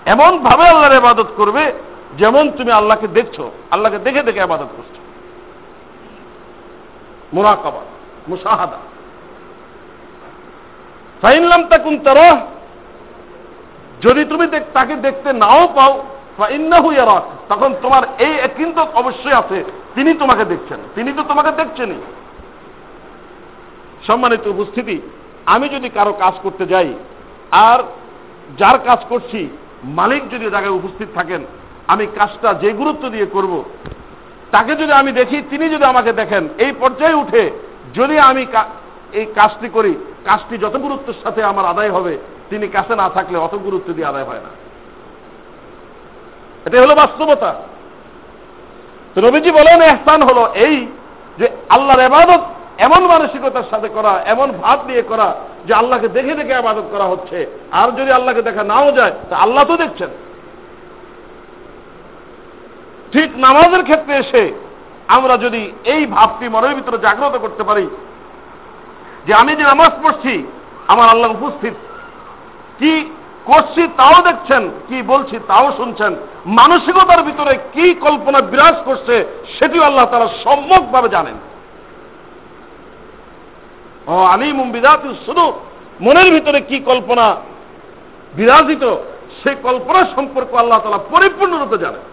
[0.06, 1.72] এমন ভাবে আল্লাহর ইবাদত করবে
[2.18, 4.98] যেমন তুমি আল্লাহকে দেখছ, আল্লাহকে দেখে দেখে আবাদত করছ।
[7.32, 7.80] মুরাকাবা
[8.28, 8.78] মুসাহাদা
[11.22, 12.28] ফাইনলাম তাকুন তারা,
[14.04, 14.44] যদি তুমি
[14.76, 15.92] তাকে দেখতে নাও পাও
[17.50, 19.58] তখন তোমার এই কিন্তু অবশ্যই আছে,
[19.96, 22.00] তিনি তোমাকে দেখছেন, তিনি তো তোমাকে দেখছেনই।
[24.08, 24.96] সম্মানিত উপস্থিতি,
[25.54, 26.90] আমি যদি কারও কাজ করতে যাই,
[27.68, 27.78] আর
[28.60, 29.40] যার কাজ করছি,
[29.98, 31.42] মালিক যদি জায়গায় উপস্থিত থাকেন,
[31.92, 33.52] আমি কাজটা যে গুরুত্ব দিয়ে করব,
[34.54, 37.44] তাকে যদি আমি দেখি, তিনি যদি আমাকে দেখেন, এই পর্যায়ে উঠে
[37.98, 38.42] যদি আমি
[39.18, 39.92] এই কাজটি করি
[40.24, 42.18] কাজটি যত গুরুত্বের সাথে আমার আদায় হবে,
[42.50, 44.50] তিনি কাছে না থাকলে অত গুরুত্ব দিয়ে আদায় হয় না।
[46.66, 47.54] এটা হলো বাস্তবতা।
[49.14, 50.86] তো রবিজি বলেন, এহসান হলো এই
[51.38, 52.40] যে আল্লাহর এবাদত
[52.78, 55.34] এমন মানসিকতার সাথে করা, এমন ভাব দিয়ে করা,
[55.66, 59.64] যে আল্লাহকে দেখে দেখে আবাদত করা হচ্ছে। আর যদি আল্লাহকে দেখা নাও যায়, তা আল্লাহ
[59.64, 60.08] তো দেখছেন।
[63.12, 64.52] ঠিক নামাজের ক্ষেত্রে এসে
[65.08, 67.90] আমরা যদি এই ভাবটি মনের ভিতরে জাগ্রত করতে পারি
[69.30, 70.34] যে আমি যে নামাজ পড়ছি,
[70.92, 71.74] আমার আল্লাহ উপস্থিত।
[72.78, 72.92] কি
[73.50, 76.12] করছি তাও দেখছেন, কি বলছি তাও শুনছেন।
[76.58, 79.14] মানসিকতার ভিতরে কি কল্পনা বিরাজ করছে,
[79.56, 81.36] সেটিও আল্লাহ তারা সম্যকভাবে জানেন।
[84.12, 85.44] ও আলিম বিরাজ শুধু
[86.04, 87.26] মনের ভিতরে কি কল্পনা
[88.36, 88.84] বিরাজিত
[89.40, 92.04] সেই কল্পনা সম্পর্ক আল্লাহ তালা পরিপূর্ণরূপে জানেন।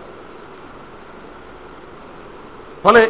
[2.84, 3.02] ফলে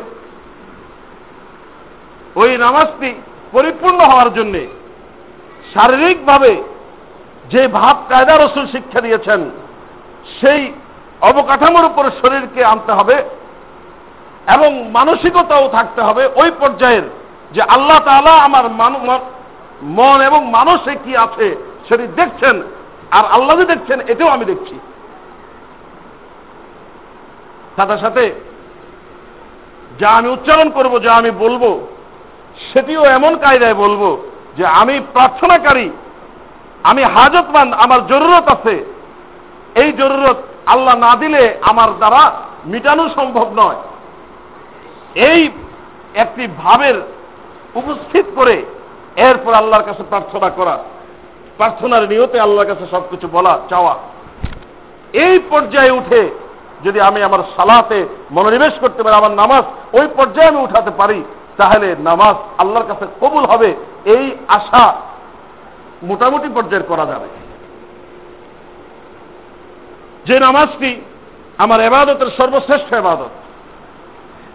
[2.41, 3.10] ওই নামাজটি
[3.52, 4.62] পরিপূর্ণ হওয়ার জন্যে
[5.74, 6.52] শারীরিকভাবে
[7.52, 9.42] যে ভাব কায়দা রসুল শিক্ষা দিয়েছেন,
[10.40, 10.62] সেই
[11.22, 13.18] অবকাঠামোর উপরে শরীরকে আনতে হবে
[14.56, 17.06] এবং মানসিকতাও থাকতে হবে ওই পর্যায়ের
[17.52, 18.66] যে আল্লাহ তালা আমার
[19.98, 21.48] মন এবং মানুষে কি আছে
[21.88, 22.56] সেটি দেখছেন
[23.12, 24.76] আর আল্লাহ যে দেখছেন এটাও আমি দেখছি।
[27.76, 28.26] সাথে সাথে
[30.00, 31.64] যা আমি উচ্চারণ করব, যা আমি বলব
[32.74, 34.17] সেটিও এমন কায়দায় বলব
[34.58, 35.89] যে আমি প্রার্থনাকারী,
[36.84, 38.76] আমি হাজতমান আমার জরুরত আছে।
[39.76, 42.32] এই জরুরত আল্লাহ না দিলে আমার দ্বারা
[42.65, 43.76] মিটানো সম্ভব নয়।
[45.15, 45.50] এই
[46.15, 47.02] একটি ভাবের
[47.76, 48.65] উপস্থিত করে
[49.15, 50.78] এরপর আল্লাহর কাছে প্রার্থনা করা,
[51.58, 53.96] প্রার্থনার নিয়তে আল্লাহর কাছে সবকিছু বলা, চাওয়া।
[55.13, 56.22] এই পর্যায়ে উঠে
[56.84, 61.24] যদি আমি আমার সালাতে মনোনিবেশ করতে পারি, আমার নামাজ ওই পর্যায়ে আমি উঠাতে পারি
[61.58, 64.93] তাহলে নামাজ আল্লাহর কাছে কবুল হবে, এই আশা
[66.04, 67.28] মোটামুটি পর্যায়ের করা যাবে।
[70.26, 71.02] যে নামাজটি
[71.58, 73.30] আমার এবাদতের সর্বশ্রেষ্ঠ এবাদত,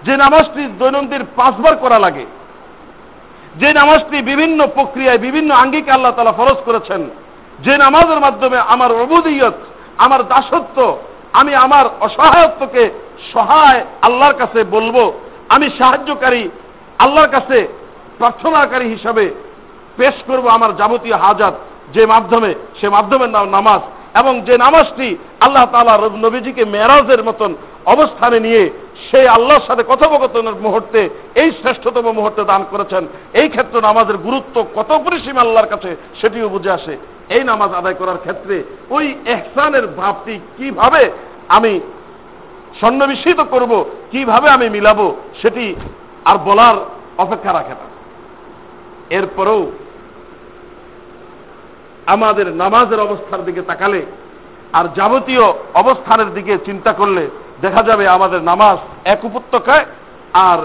[0.02, 2.26] যে নামাজটি দৈনন্দিন পাঁচবার করা লাগে,
[3.54, 7.10] যে নামাজটি বিভিন্ন প্রক্রিয়ায়, বিভিন্ন আঙ্গিকে আল্লাহ তালা ফরজ করেছেন,
[7.58, 9.54] যে নামাজের মাধ্যমে আমার অবুদিয়ত
[9.98, 10.98] আমার দাসত্ব,
[11.32, 12.90] আমি আমার অসহায়ত্বকে
[13.32, 15.12] সহায় আল্লাহর কাছে বলব,
[15.48, 16.48] আমি সাহায্যকারী
[17.02, 17.58] আল্লাহর কাছে
[18.18, 19.24] প্রার্থনাকারী হিসাবে
[19.98, 21.54] পেশ করব আমার যাবতীয় হাজাত
[21.94, 23.82] যে মাধ্যমে, সে মাধ্যমের নাম নামাজ
[24.20, 25.08] এবং যে নামাজটি
[25.44, 27.50] আল্লাহ তালা নবীজিকে মেরাজের মতন
[27.94, 28.62] অবস্থানে নিয়ে
[29.06, 31.00] সে আল্লাহর সাথে কথোপকথনের মুহূর্তে,
[31.42, 33.02] এই শ্রেষ্ঠতম মুহূর্তে দান করেছেন।
[33.40, 36.94] এই ক্ষেত্রে নামাজের গুরুত্ব কত পরিসীম আল্লাহর কাছে সেটিও বুঝে আসে।
[37.36, 38.56] এই নামাজ আদায় করার ক্ষেত্রে
[38.96, 41.02] ওই এহসানের ভাবটি কীভাবে
[41.56, 41.72] আমি
[42.80, 43.72] সন্নিবেশিত করব,
[44.12, 45.06] কীভাবে আমি মিলাবো,
[45.42, 45.64] সেটি
[46.24, 46.74] আর বলার
[47.18, 47.92] অপেক্ষা রাখে না।
[49.11, 49.72] এরপরেও
[52.06, 54.06] আমাদের নামাজের অবস্থার দিকে তাকালে
[54.72, 55.42] আর যাবতীয়
[55.74, 57.30] অবস্থানের দিকে চিন্তা করলে
[57.61, 59.85] দেখা যাবে আমাদের নামাজ এক উপত্যকায়
[60.32, 60.58] আর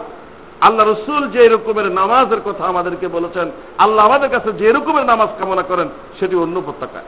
[0.62, 5.62] আল্লাহ রসুল যে রকমের নামাজের কথা আমাদেরকে বলেছেন, আল্লাহ আমাদের কাছে যে রকমের নামাজ কামনা
[5.62, 5.88] করেন,
[6.20, 7.04] সেটি অন্য উপত্যকায়।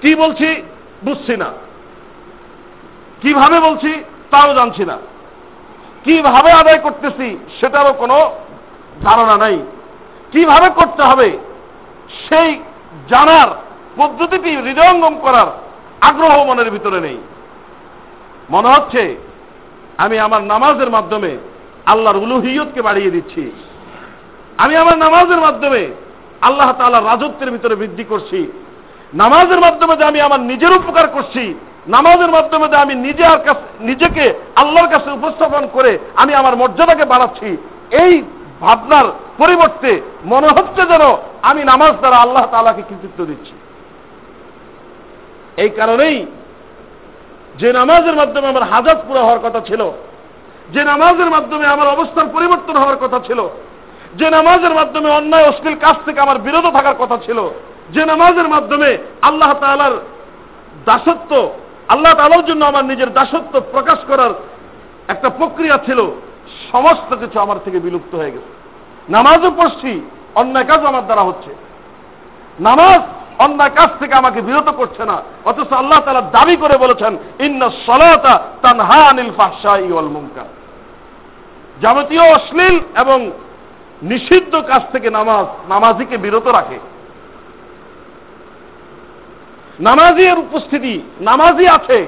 [0.00, 0.62] কি বলছি?
[1.04, 1.52] বুঝছি না।
[3.22, 4.04] কীভাবে বলছি?
[4.30, 4.98] তাও জানছি না।
[6.06, 8.30] কীভাবে আদায় করতেছি সেটারও কোনো
[9.04, 9.58] ধারণা নাই।
[10.32, 11.38] কীভাবে করতে হবে?
[12.28, 12.62] সেই
[13.08, 13.48] জানার
[13.96, 15.46] পদ্ধতিটি হৃদয়ঙ্গম করার
[16.00, 17.18] আগ্রহ মনের ভিতরে নেই।
[18.50, 19.16] মনে হচ্ছে
[19.98, 21.36] আমি আমার নামাজের মাধ্যমে
[21.86, 23.52] আল্লাহর উলুহিয়তকে বাড়িয়ে দিচ্ছি।
[24.58, 25.88] আমি আমার নামাজের মাধ্যমে
[26.40, 28.52] আল্লাহ তাআলার রাজত্বের ভিতরে বৃদ্ধি করছি।
[29.14, 31.54] নামাজের মাধ্যমে যে আমি আমার নিজের উপকার করছি
[31.88, 37.56] নামাজের মাধ্যমে আমি নিজে আর কাছে নিজেকে আল্লাহর কাছে উপস্থাপন করে আমি আমার মর্যাদাকে বাড়াচ্ছি।
[38.04, 38.22] এই
[38.60, 39.04] ভাবনার
[39.38, 41.02] পরিবর্তে মনে হচ্ছে যেন
[41.42, 43.52] আমি নামাজ দ্বারা আল্লাহ তাআলাকে কৃতিত্ব দিচ্ছি।
[45.56, 46.26] এই কারণেই
[47.56, 49.92] যে নামাজের মাধ্যমে আমার হাজাত পুরো হওয়ার কথা ছিল,
[50.70, 53.48] যে নামাজের মাধ্যমে আমার অবস্থার পরিবর্তন হওয়ার কথা ছিল,
[54.14, 57.50] যে নামাজের মাধ্যমে অন্যায় অশ্লীল কাজ থেকে আমার বিরত থাকার কথা ছিল,
[57.90, 59.92] যে নামাজের মাধ্যমে আল্লাহ তালার
[60.86, 61.50] দাসত্ব
[61.88, 64.30] আল্লাহ তালার জন্য আমার নিজের দাসত্ব প্রকাশ করার
[65.08, 66.10] একটা প্রক্রিয়া ছিল,
[66.72, 68.52] সমস্ত কিছু আমার থেকে বিলুপ্ত হয়ে গেছে।
[69.08, 71.50] নামাজও পড়ছি, অন্যায় কাজ আমার দ্বারা হচ্ছে।
[72.60, 73.00] নামাজ
[73.38, 78.40] অন্যায় কাজ থেকে আমাকে বিরত করছে না, অথচ আল্লাহ তালা দাবি করে বলেছেন, ইন্না সলাতা
[78.62, 80.48] তানহা আনিল ফাহশাই ওয়াল মুনকার।
[81.82, 83.30] যাবতীয় অশ্লীল এবং
[84.02, 86.78] নিষিদ্ধ কাজ থেকে নামাজ, নামাজিকে বিরত রাখে।
[89.80, 92.06] নামাজির উপস্থিতি নামাজি আছে,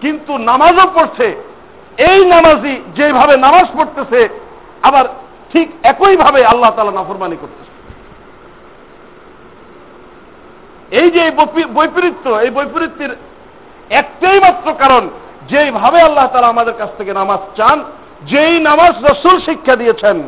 [0.00, 1.28] কিন্তু নামাজও পড়ছে।
[1.98, 4.28] এই নামাজি যেভাবে নামাজ পড়তেছে,
[4.82, 5.04] আবার
[5.52, 7.70] ঠিক একইভাবে আল্লাহ তালা নাফরমানি করতেছে।
[11.00, 11.30] এই যে
[11.74, 13.16] বৈপরীত্য, এই বৈপরীত্যের
[13.90, 15.08] একটাই মাত্র কারণ,
[15.48, 17.84] যেইভাবে আল্লাহ তালা আমাদের কাছ থেকে নামাজ চান,
[18.22, 20.22] যেই নামাজ রসুল শিক্ষা দিয়েছেন,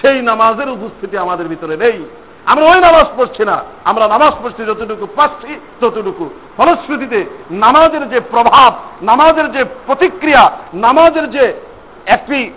[0.00, 2.04] সেই নামাজের উপস্থিতি আমাদের ভিতরে নেই।
[2.46, 8.72] আমরা ওই নামাজ পড়ছি না। আমরা নামাজ পড়ছি যতটুকু পাচ্ছি, ততটুকু। ফলশ্রুতিতে নামাজের যে প্রভাব,
[9.02, 11.60] নামাজের যে প্রতিক্রিয়া, নামাজের যে
[12.06, 12.50] একটি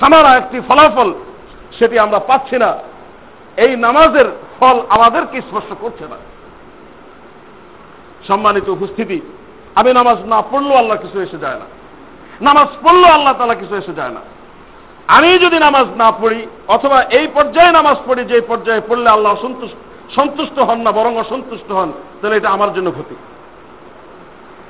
[0.00, 1.12] সামারা একটি ফলাফল,
[1.78, 2.74] সেটি আমরা পাচ্ছি না।
[3.56, 4.24] এই নামাজের
[4.60, 6.16] ফল আমাদেরকে স্পর্শ করছে না।
[8.28, 9.20] সম্মানিত উপস্থিতি,
[9.74, 11.66] আমি নামাজ না পড়লেও আল্লাহ কিছু এসে যায় না।
[12.40, 14.20] নামাজ পড়লেও আল্লাহ তালা কিছু এসে যায় না।
[15.06, 19.76] আমি যদি নামাজ না পড়ি, অথবা এই পর্যায়ে নামাজ পড়ি, যে পর্যায়ে পড়লে আল্লাহ সন্তুষ্ট
[20.14, 23.14] সন্তুষ্ট হন না, বরং অসন্তুষ্ট হন, তাহলে এটা আমার জন্য ক্ষতি।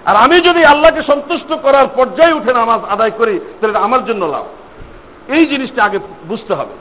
[0.05, 4.25] আর আমি যদি আল্লাহকে সন্তুষ্ট করার পর্যায়ে উঠে নামাজ আদায় করি, তাহলে এটা আমার জন্য
[4.25, 4.45] লাভ।
[5.29, 6.75] এই জিনিসটা আগে বুঝতে হবে।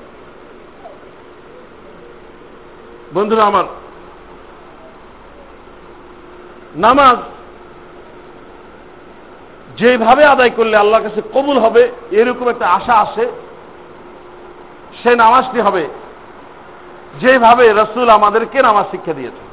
[3.13, 3.63] বন্ধুরা আমার,
[6.75, 7.17] নামাজ
[9.77, 13.31] যেভাবে আদায় করলে আল্লাহর কাছে কবুল হবে, এরকম একটা আশা আসে,
[15.03, 15.87] সে নামাজটি হবে।
[17.19, 19.43] যেভাবে রসুল আমাদেরকে নামাজ শিক্ষা দিয়েছে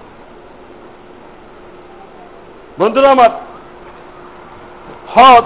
[2.79, 3.31] বন্ধুরা আমার,
[5.15, 5.45] হজ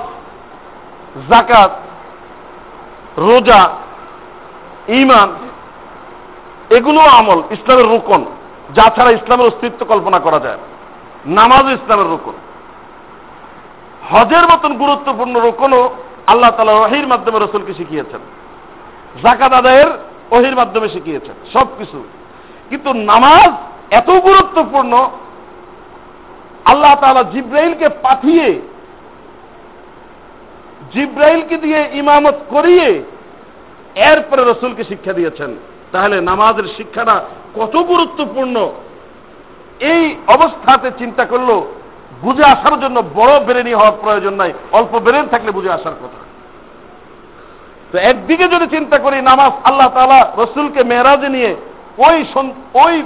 [1.30, 1.70] জাকাত
[3.18, 3.70] রোজা
[4.88, 5.30] ইমান
[6.70, 8.24] এগুলো আমল, ইসলামের রুকন।
[8.74, 10.58] যা ছাড়া ইসলামের অস্তিত্ব কল্পনা করা যায়
[11.26, 12.32] নামাজ ইসলামের রুকন।
[14.12, 15.90] হজের মতন গুরুত্বপূর্ণ রুকনও
[16.26, 18.20] আল্লাহ তালা ওহির মাধ্যমে রসুলকে শিখিয়েছেন।
[19.22, 19.90] জাকাত আদায়ের
[20.30, 22.04] ওহির মাধ্যমে শিখিয়েছেন সব কিছু
[22.70, 23.50] কিন্তু নামাজ
[23.90, 25.08] এত গুরুত্বপূর্ণ,
[26.64, 28.60] আল্লাহ তালা জিব্রাইলকে পাঠিয়ে,
[30.92, 33.02] জিব্রাইলকে দিয়ে ইমামত করিয়ে
[33.94, 35.50] এরপরে রসুলকে শিক্ষা দিয়েছেন।
[35.92, 37.20] তাহলে নামাজের শিক্ষাটা
[37.54, 38.56] কত গুরুত্বপূর্ণ?
[39.80, 41.50] এই অবস্থাতে চিন্তা করল
[42.20, 46.20] বুঝে আসার জন্য বড় বেরেনি হওয়ার প্রয়োজন নাই। অল্প বেরেন থাকলে বুঝে আসার কথা।
[47.92, 51.56] তো একদিকে যদি চিন্তা করি, নামাজ আল্লাহ তালা রসুলকে মেয়েরাজে নিয়ে
[51.98, 52.24] ওই
[52.74, 53.02] ওই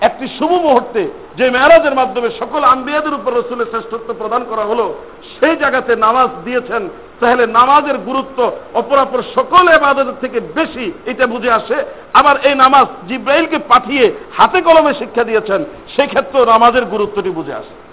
[0.00, 4.94] একটি শুভ মুহূর্তে যে মেয়ারাজের মাধ্যমে সকল আম্বিয়াদের উপর রসুলের শ্রেষ্ঠত্ব প্রদান করা হলো,
[5.40, 6.88] সেই জায়গাতে নামাজ দিয়েছেন,
[7.20, 13.58] তাহলে নামাজের গুরুত্ব অপরাপর সকল এবাদতের থেকে বেশি এটা বুঝে আসে। আবার এই নামাজ জিব্রাইলকে
[13.58, 15.64] পাঠিয়ে হাতে কলমে শিক্ষা দিয়েছেন
[15.96, 17.85] সেই ক্ষেত্রেও নামাজের গুরুত্বটি বুঝে আসে।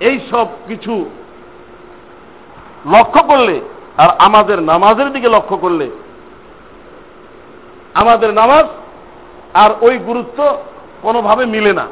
[0.00, 1.10] এই সব কিছু
[2.86, 3.60] লক্ষ্য করলে
[3.96, 5.90] আর আমাদের নামাজের দিকে লক্ষ্য করলে
[7.94, 8.66] আমাদের নামাজ
[9.54, 10.56] আর ওই গুরুত্ব
[11.02, 11.86] কোনোভাবে মিলে না।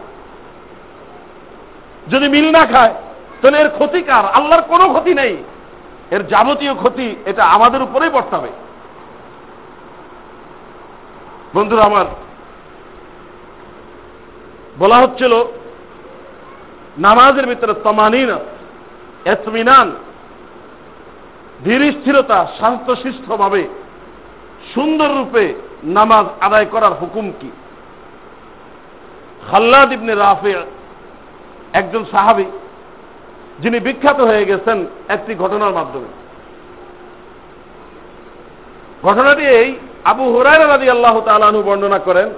[2.11, 2.95] যদি মিল না খায়,
[3.43, 4.25] তাহলে এর ক্ষতি কার?
[4.25, 5.37] আল্লাহর কোনো ক্ষতি নেই।
[6.11, 8.49] এর যাবতীয় ক্ষতি এটা আমাদের উপরেই বর্তাবে।
[11.55, 12.05] বন্ধুরা আমার
[14.79, 15.45] বলা হচ্ছিল
[16.99, 18.39] নামাজের ভিতরে তমানিনা,
[19.25, 19.91] এতমিনান
[21.65, 23.69] ধীর স্থিরতা শান্তশিষ্টভাবে
[24.75, 27.51] সুন্দর রূপে নামাজ আদায় করার হুকুম কি?
[29.51, 30.55] খাল্লাদ ইবনে রাফে
[31.73, 32.45] একজন সাহাবি,
[33.59, 36.07] যিনি বিখ্যাত হয়ে গেছেন একটি ঘটনার মাধ্যমে।
[39.05, 39.75] ঘটনাটি এই,
[40.05, 42.31] আবু হুরায়রা রাজি আল্লাহ তালু বর্ণনা করেন,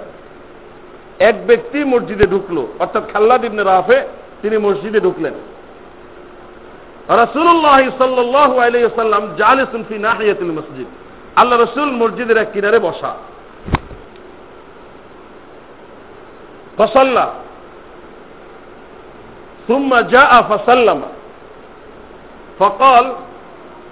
[1.19, 4.07] এক ব্যক্তি মসজিদে ঢুকলো, অর্থাৎ খাল্লাদ ইবনে রাফে
[4.44, 5.34] তিনি মসজিদে ঢুকলেন
[7.22, 10.88] রসুল্লাহ সাল্লাহ আলাইসাল্লাম জালিসুন ফি নাহিয়াতুল মসজিদ
[11.36, 13.12] আল্লাহ রসুল মসজিদের এক কিনারে বসা
[16.78, 17.26] ফসল্লা
[19.68, 21.00] ثم جاء فسلم
[22.60, 23.04] فقال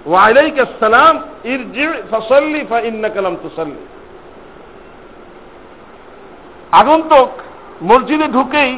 [0.06, 1.14] وعليك السلام
[1.46, 3.82] ارجع فصلي فإنك لم تصلي
[6.72, 7.28] আগন্তক
[7.82, 8.70] মসজিদে ঢুকেই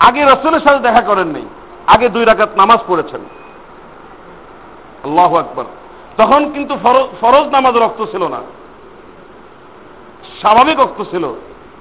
[0.00, 1.44] আগে রসুলের সাথে দেখা করেন নেই।
[1.86, 3.20] আগে দুই রাকাত নামাজ পড়েছেন।
[5.04, 5.64] আল্লাহ আকবর।
[6.16, 6.78] তখন কিন্তু
[7.20, 8.40] ফরজ নামাজ রক্ত ছিল না।
[10.38, 11.34] স্বাভাবিক রক্ত ছিল।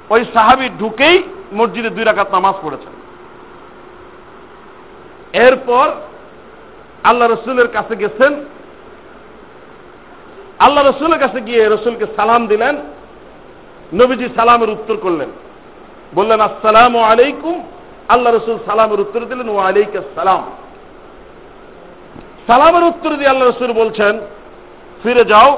[0.09, 2.93] ওই সাহাবি ঢুকেই মসজিদে দুই রাকাত নামাজ পড়েছেন।
[5.41, 5.91] এরপর
[7.03, 8.45] আল্লাহ রসুলের কাছে গেছেন।
[10.59, 12.77] আল্লাহ রসুলের কাছে গিয়ে রসুলকে সালাম দিলেন।
[13.93, 15.29] নবীজি সালামের উত্তর করলেন।
[16.15, 17.63] বললেন, আসসালাম আলাইকুম।
[18.07, 20.43] আল্লাহ রসুল সালামের উত্তর দিলেন ও আলাইক সালাম।
[22.47, 24.19] সালামের উত্তর দিয়ে আল্লাহ রসুল বলছেন,
[25.03, 25.57] ফিরে যাও,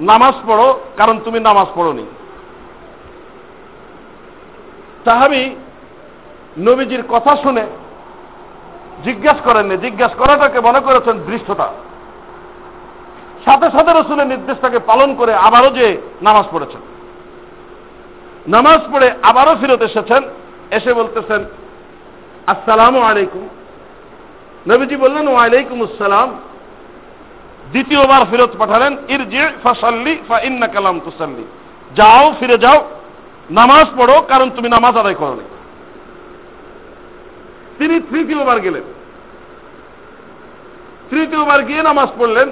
[0.00, 2.04] নামাজ পড়ো, কারণ তুমি নামাজ পড়নি।
[5.04, 5.56] সাহাবি
[6.58, 7.66] নবীজির কথা শুনে
[9.04, 11.68] জিজ্ঞাসা করেননি জিজ্ঞাসা করাটাকে মনে করেছেন দৃষ্টতা।
[13.44, 16.80] সাথে সাথে রসুলের নির্দেশটাকে পালন করে আবারও যে নামাজ পড়েছেন।
[18.46, 20.22] নামাজ পড়ে আবারও ফিরত এসেছেন,
[20.70, 21.44] এসে বলতেছেন
[22.46, 23.48] আসসালাম আলাইকুম।
[24.72, 26.38] নবীজি বললেন, ওয়ালাইকুম আসসালাম।
[27.72, 31.44] দ্বিতীয়বার ফিরত পাঠালেন, ইরজি ফাসাল্লি ফা ইন্না কালাম তুসাল্লি।
[31.96, 32.88] যাও, ফিরে যাও,
[33.50, 35.40] নামাজ পড়ো, কারণ তুমি নামাজ আদায় করো
[37.78, 38.82] তিনি তৃতীয়বার গেলেন।
[41.10, 42.48] তৃতীয়বার গিয়ে নামাজ পড়লেন।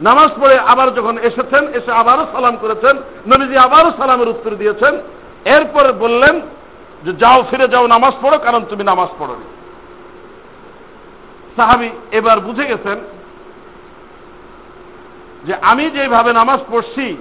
[0.00, 4.98] নামাজ পড়ে আবার যখন এসেছেন, এসে আবারও সালাম করেছেন। নবীজি আবারও সালামের উত্তর দিয়েছেন।
[5.44, 6.40] এরপরে বললেন
[7.04, 9.34] যে যাও, ফিরে যাও, নামাজ পড়ো, কারণ তুমি নামাজ পড়ো
[11.56, 12.98] সাহাবি এবার বুঝে গেছেন
[15.44, 17.16] যে আমি যেভাবে নামাজ পড়ছি,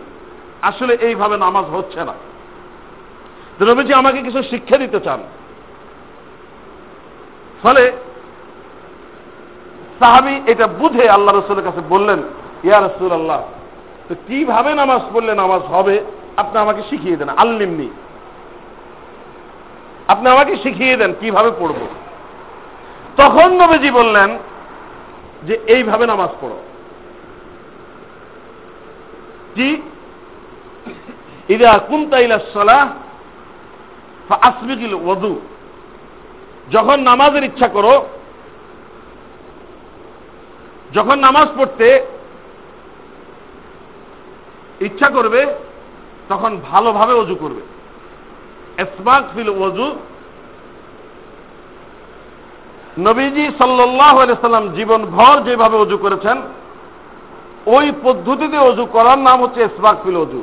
[0.62, 2.13] আসলে এইভাবে নামাজ হচ্ছে না।
[3.62, 5.20] নবীজি আমাকে কিছু শিক্ষা দিতে চান।
[7.63, 7.92] ফলে
[10.00, 12.20] সাহাবি এটা বুঝে আল্লাহ রসুলের কাছে বললেন,
[12.63, 13.42] ইয়া রসুল আল্লাহ
[14.10, 16.04] তো কীভাবে নামাজ পড়লে নামাজ হবে?
[16.38, 17.89] আপনি আমাকে শিখিয়ে দেন, আল্লিমনি।
[20.10, 21.80] আপনি আমাকে শিখিয়ে দেন কীভাবে পড়ব।
[23.17, 24.30] তখন নবীজি বললেন
[25.43, 26.58] যে, এইভাবে নামাজ পড়ো।
[29.56, 29.69] কি?
[31.50, 32.88] ইদা কুন্তাইলা সলাহ
[34.41, 35.34] আসবিকিল ওদু
[36.72, 37.95] যখন নামাজের ইচ্ছা করো,
[40.93, 41.88] যখন নামাজ পড়তে
[44.82, 45.41] ইচ্ছা করবে,
[46.30, 47.62] তখন ভালোভাবে অজু করবে।
[48.84, 49.88] এসবাক ফিল অজু
[53.08, 54.15] নবীজি সাল্লাহ
[54.46, 56.38] সাল্লাম জীবন ভর যেভাবে অজু করেছেন,
[57.76, 60.42] ওই পদ্ধতিতে অজু করার নাম হচ্ছে এসবাক ফিল অজু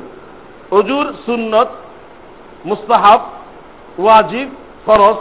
[0.78, 1.68] অজুর সুন্নত,
[2.64, 3.20] মুস্তাহাব,
[4.02, 4.48] ওয়াজিব,
[4.86, 5.18] ফরজ,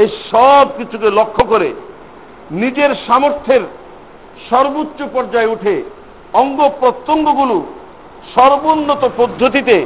[0.00, 1.68] এই সব কিছুকে লক্ষ্য করে
[2.62, 3.62] নিজের সামর্থ্যের
[4.50, 5.74] সর্বোচ্চ পর্যায়ে উঠে
[6.40, 7.56] অঙ্গ প্রত্যঙ্গগুলো
[8.34, 9.76] সর্বোন্নত পদ্ধতিতে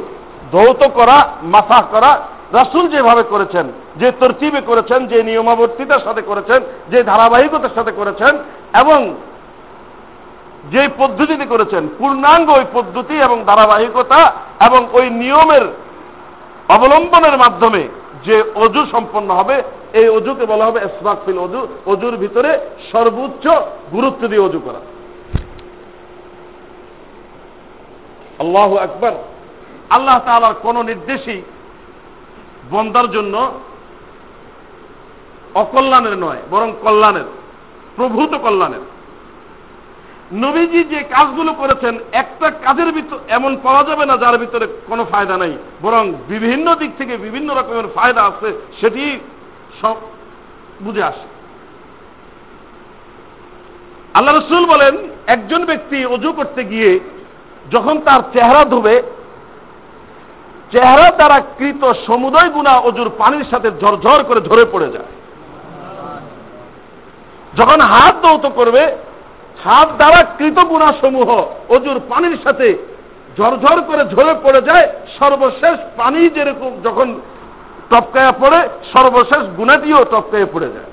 [0.51, 1.17] ধৌত করা
[1.55, 2.11] মাথা করা
[2.53, 8.37] রাসুল যেভাবে করেছেন, যে তরতিবে করেছেন, যে নিয়মাবর্তিতার সাথে করেছেন, যে ধারাবাহিকতার সাথে করেছেন,
[8.79, 9.15] এবং
[10.71, 14.33] যে পদ্ধতিতে করেছেন, পূর্ণাঙ্গ ওই পদ্ধতি এবং ধারাবাহিকতা
[14.65, 15.61] এবং ওই নিয়মের
[16.69, 17.87] অবলম্বনের মাধ্যমে
[18.25, 22.59] যে অজু সম্পন্ন হবে, এই অজুকে বলা হবে এসবাকফিল অজু, অজুর ভিতরে
[22.91, 23.47] সর্বোচ্চ
[23.91, 24.81] গুরুত্ব দিয়ে অজু করা।
[28.39, 29.11] আল্লাহ আকবর।
[29.89, 31.41] আল্লাহ তালার কোন নির্দেশই
[32.71, 33.35] বন্দার জন্য
[35.53, 37.27] অকল্যাণের নয়, বরং কল্যাণের,
[37.95, 38.83] প্রভূত কল্যাণের।
[40.43, 45.37] নবীজি যে কাজগুলো করেছেন, একটা কাজের ভিতর এমন পাওয়া যাবে না যার ভিতরে কোনো ফায়দা
[45.37, 48.49] নাই, বরং বিভিন্ন দিক থেকে বিভিন্ন রকমের ফায়দা আছে,
[48.81, 49.03] সেটি
[49.81, 49.95] সব
[50.81, 51.27] বুঝে আসে।
[54.13, 54.93] আল্লাহ রসুল বলেন,
[55.27, 56.99] একজন ব্যক্তি অজু করতে গিয়ে
[57.71, 58.95] যখন তার চেহারা ধোবে
[60.71, 65.11] চেহারা দ্বারা কৃত সমুদয় গুণা অজুর পানির সাথে ঝরঝর করে ঝরে পড়ে যায়।
[67.57, 68.83] যখন হাত দৌত করবে,
[69.63, 71.29] হাত দ্বারা কৃত গুণা সমূহ
[71.69, 72.77] অজুর পানির সাথে
[73.37, 74.87] ঝরঝর করে ঝরে পড়ে যায়,
[75.19, 77.19] সর্বশেষ পানি যেরকম যখন
[77.89, 78.59] টপকায়া পড়ে,
[78.93, 80.91] সর্বশেষ গুণাটিও টপকায়ে পড়ে যায়।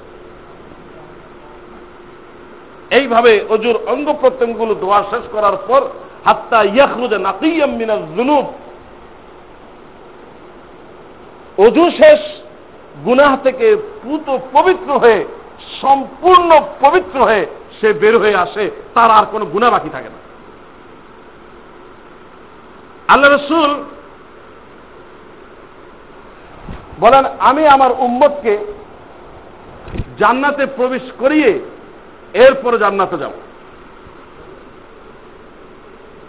[2.90, 5.82] এইভাবে অজুর অঙ্গ প্রত্যঙ্গগুলো দোয়া শেষ করার পর,
[6.24, 8.46] হাত্তা ইয়াখরুজে নাকিয়াম মিনাল জুনুব
[11.58, 12.20] অজু শেষ,
[13.04, 15.24] গুনাহ থেকে পুত পবিত্র হয়ে,
[15.80, 17.46] সম্পূর্ণ পবিত্র হয়ে
[17.80, 20.20] সে বের হয়ে আসে, তার আর কোনো গুণা বাকি থাকে না।
[23.08, 23.84] আল্লাহ রসুল
[27.00, 28.66] বলেন, আমি আমার উম্মতকে
[30.18, 31.60] জান্নাতে প্রবেশ করিয়ে
[32.34, 33.32] এরপরে জান্নাতে যাব।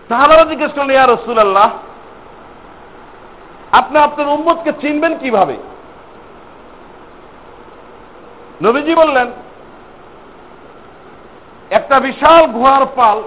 [0.09, 1.69] তাহলে জিজ্ঞেস করলেন, ইয়া রসুল আল্লাহ
[3.71, 5.57] আপনি আপনার উম্মতকে চিনবেন কীভাবে?
[8.63, 9.27] নবীজি বললেন,
[11.69, 13.23] একটা বিশাল ঘোড়ার পাল,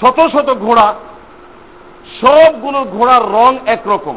[0.00, 0.94] শত শত ঘোড়া,
[2.20, 4.16] সবগুলো ঘোড়ার রং একরকম।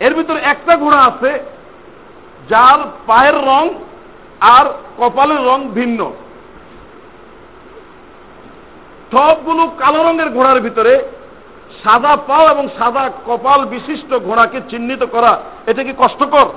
[0.00, 1.40] এর ভিতরে একটা ঘোড়া আছে,
[2.48, 3.68] যার পায়ের রং
[4.40, 4.66] আর
[4.98, 6.12] কপালের রং ভিন্ন।
[9.12, 11.17] সবগুলো কালো রঙের ঘোড়ার ভিতরে
[11.84, 15.32] সাদা পাও এবং সাদা কপাল বিশিষ্ট ঘোড়াকে চিহ্নিত করা,
[15.70, 16.48] এটা কি কষ্টকর?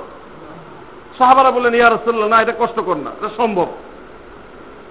[1.18, 3.68] সাহাবারা বললেন, ইয়া রসল্লা না, এটা কষ্টকর না, এটা সম্ভব।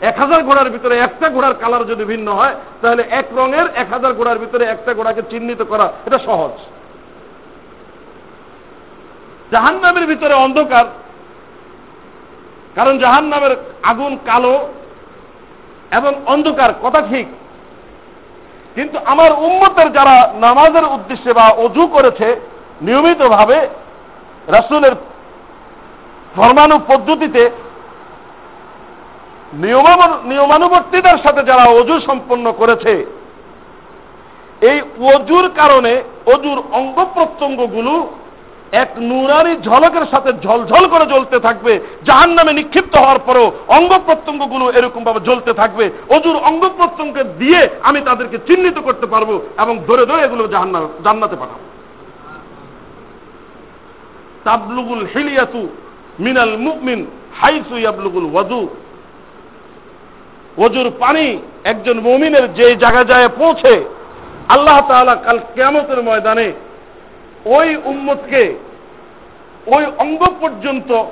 [0.10, 4.12] এক হাজার ঘোড়ার ভিতরে একটা ঘোড়ার কালার যদি ভিন্ন হয়, তাহলে এক রঙের এক হাজার
[4.14, 6.54] ঘোড়ার ভিতরে একটা ঘোড়াকে চিহ্নিত করা, এটা সহজ।
[9.52, 10.86] জাহান নামের ভিতরে অন্ধকার,
[12.76, 13.54] কারণ জাহান নামের
[13.84, 14.56] আগুন কালো
[15.92, 17.28] এবং অন্ধকার, কথা ঠিক।
[18.76, 22.28] কিন্তু আমার উম্মতের যারা নামাজের উদ্দেশ্যে বা অজু করেছে,
[22.82, 23.58] নিয়মিতভাবে
[24.48, 24.94] রাসুলের
[26.36, 27.44] ধর্মানু পদ্ধতিতে
[30.30, 32.94] নিয়মানুবর্তিতার সাথে যারা অজু সম্পন্ন করেছে,
[34.62, 34.78] এই
[35.16, 35.94] অজুর কারণে,
[36.34, 37.94] অজুর অঙ্গ প্রত্যঙ্গগুলো
[38.72, 44.66] এক নুরানি ঝলকের সাথে ঝলঝল করে জ্বলতে থাকবে। জাহান নামে নিক্ষিপ্ত হওয়ার পরও অঙ্গ প্রত্যঙ্গগুলো
[44.72, 50.04] এরকম ভাবে জ্বলতে থাকবে। অজুর অঙ্গ প্রত্যঙ্গকে দিয়ে আমি তাদেরকে চিহ্নিত করতে পারব এবং ধরে
[50.06, 50.44] ধরে এগুলো
[51.04, 51.66] জান্নাতে পাঠাবো।
[54.44, 55.70] তাবলুগুল হিলিয়াতু
[56.20, 57.00] মিনাল মুকমিন
[57.42, 58.68] হাইসু ইয়াবলুগুল ওয়াদু
[60.58, 61.26] ওজুর পানি
[61.64, 63.74] একজন মমিনের যে জায়গা যায় পৌঁছে,
[64.50, 66.52] আল্লাহ তাআলা কাল কেয়ামতের ময়দানে
[67.46, 68.58] ওই উম্মতকে,
[69.68, 71.04] ওই অঙ্গ পর্যন্ত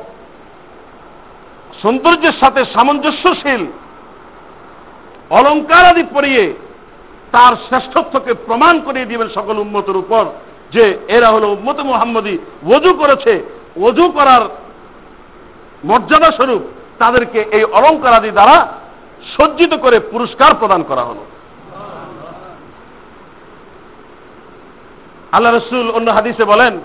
[1.82, 3.66] সৌন্দর্যের সাথে সামঞ্জস্যশীল
[5.30, 6.54] অলঙ্কার আদি পরিয়ে
[7.32, 10.26] তার শ্রেষ্ঠত্বকে প্রমাণ করিয়ে দিবেন সকল উম্মতের উপর
[10.72, 13.44] যে এরা হলো উম্মত মোহাম্মদী। ওজু করেছে
[13.76, 14.42] ওজু করার
[15.86, 16.62] মর্যাদা স্বরূপ
[17.00, 18.68] তাদেরকে এই অলঙ্কার আদি দ্বারা
[19.38, 21.26] সজ্জিত করে পুরস্কার প্রদান করা হলো।
[25.32, 26.80] আল্লাহ রসুল অন্য হাদিসে বলেন,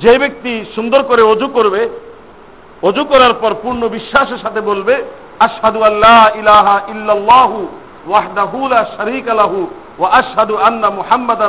[0.00, 1.88] যে ব্যক্তি সুন্দর করে অজু করবে,
[2.82, 5.04] অজু করার পর পূর্ণ বিশ্বাসের সাথে বলবে,
[5.38, 7.68] আশহাদু আল্লাহ ইলাহা ইল্লাল্লাহু
[8.06, 8.58] ওয়াহদাহু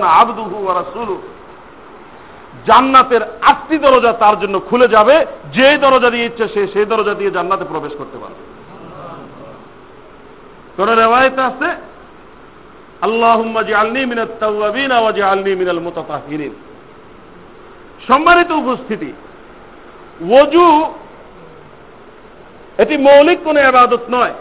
[0.03, 1.17] আবদুহু
[2.65, 7.31] জান্নাতের আটটি দরজা তার জন্য খুলে যাবে, যে দরজা দিয়ে ইচ্ছে সে সেই দরজা দিয়ে
[7.31, 8.41] জান্নাতে প্রবেশ করতে পারবে।
[10.77, 11.69] কোন রেওয়ায়তে আছে?
[18.07, 19.13] সম্মানিত উপস্থিতি,
[20.29, 20.93] ওযু
[22.77, 24.33] এটি মৌলিক কোনো এবাদত নয়,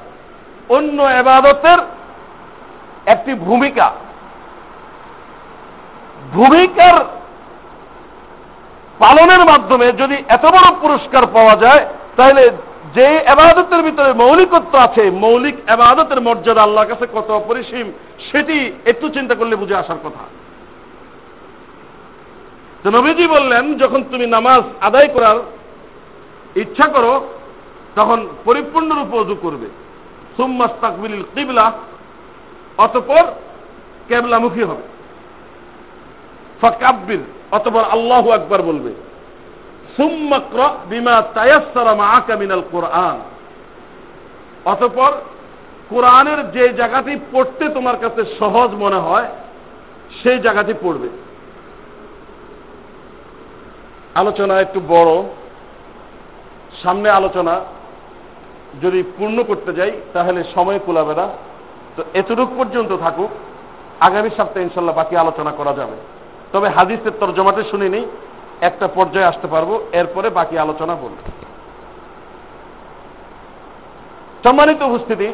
[0.69, 1.79] অন্য এবাদতের
[3.07, 3.93] একটি ভূমিকা।
[6.33, 7.05] ভূমিকার
[8.99, 11.87] পালনের মাধ্যমে যদি এত বড় পুরস্কার পাওয়া যায়,
[12.17, 12.51] তাহলে
[12.95, 17.93] যে এবাদতের ভিতরে মৌলিকত্ব আছে, মৌলিক এবাদতের মর্যাদা আল্লাহর কাছে কত অপরিসীম,
[18.33, 20.25] সেটি একটু চিন্তা করলে বুঝে আসার কথা।
[22.83, 25.37] তো নবীজি বললেন, যখন তুমি নামাজ আদায় করার
[26.57, 27.29] ইচ্ছা করো,
[27.97, 29.67] তখন পরিপূর্ণ রূপে অজু করবে।
[30.37, 31.73] সুম্মাস তাকবিল কিবলা,
[32.79, 33.25] অতপর
[34.09, 34.83] কেবলামুখী হবে।
[36.61, 37.19] ফকাব্বির,
[37.51, 39.08] অতপর আল্লাহ একবার বলবে।
[44.65, 45.13] অতপর
[45.89, 49.25] কোরআনের যে জায়গাটি পড়তে তোমার কাছে সহজ মনে হয়,
[50.23, 51.09] সেই জায়গাটি পড়বে।
[54.15, 55.23] আলোচনা একটু বড়।
[56.83, 57.61] সামনে আলোচনা,
[58.83, 61.29] যদি পূর্ণ করতে যাই, তাহলে সময় কুলাবে না।
[61.97, 63.31] তো এতটুক পর্যন্ত থাকুক।
[64.01, 65.97] আগামী সপ্তাহে ইনশাল্লাহ বাকি আলোচনা করা যাবে।
[66.53, 68.07] তবে হাদিসের তর্জমাতে শুনিনি।
[68.61, 71.17] একটা পর্যায়ে আসতে পারব, এরপরে বাকি আলোচনা বলব।
[74.45, 75.29] সম্মানিত উপস্থিতি,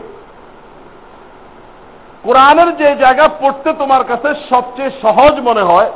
[2.23, 5.93] কোরআনের যে জায়গা পড়তে তোমার কাছে সবচেয়ে সহজ মনে হয়,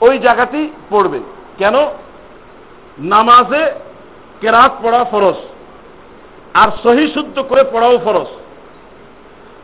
[0.00, 1.20] ওই জায়গাটি পড়বে।
[1.58, 1.74] কেন?
[2.98, 3.72] নামাজে
[4.40, 5.36] কেরাত পড়া ফরস
[6.54, 8.28] আর সহি শুদ্ধ করে পড়াও ফরস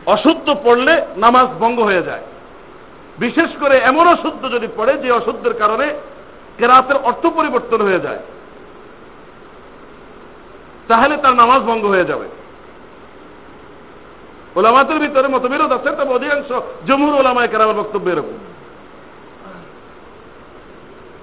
[0.05, 2.21] অশুদ্ধ পড়লে নামাজ ভঙ্গ হয়ে যায়।
[3.17, 5.93] বিশেষ করে এমন অশুদ্ধ যদি পড়ে যে অশুদ্ধের কারণে
[6.57, 8.21] কেরাতের অর্থ পরিবর্তন হয়ে যায়।
[10.87, 12.27] তাহলে তার নামাজ ভঙ্গ হয়ে যাবে।
[14.55, 16.49] ওলামাতের ভিতরে মতবিরোধ আছে, তবে অধিকাংশ
[16.87, 18.37] জমুর ওলামায় কেরামের বক্তব্য এরকম।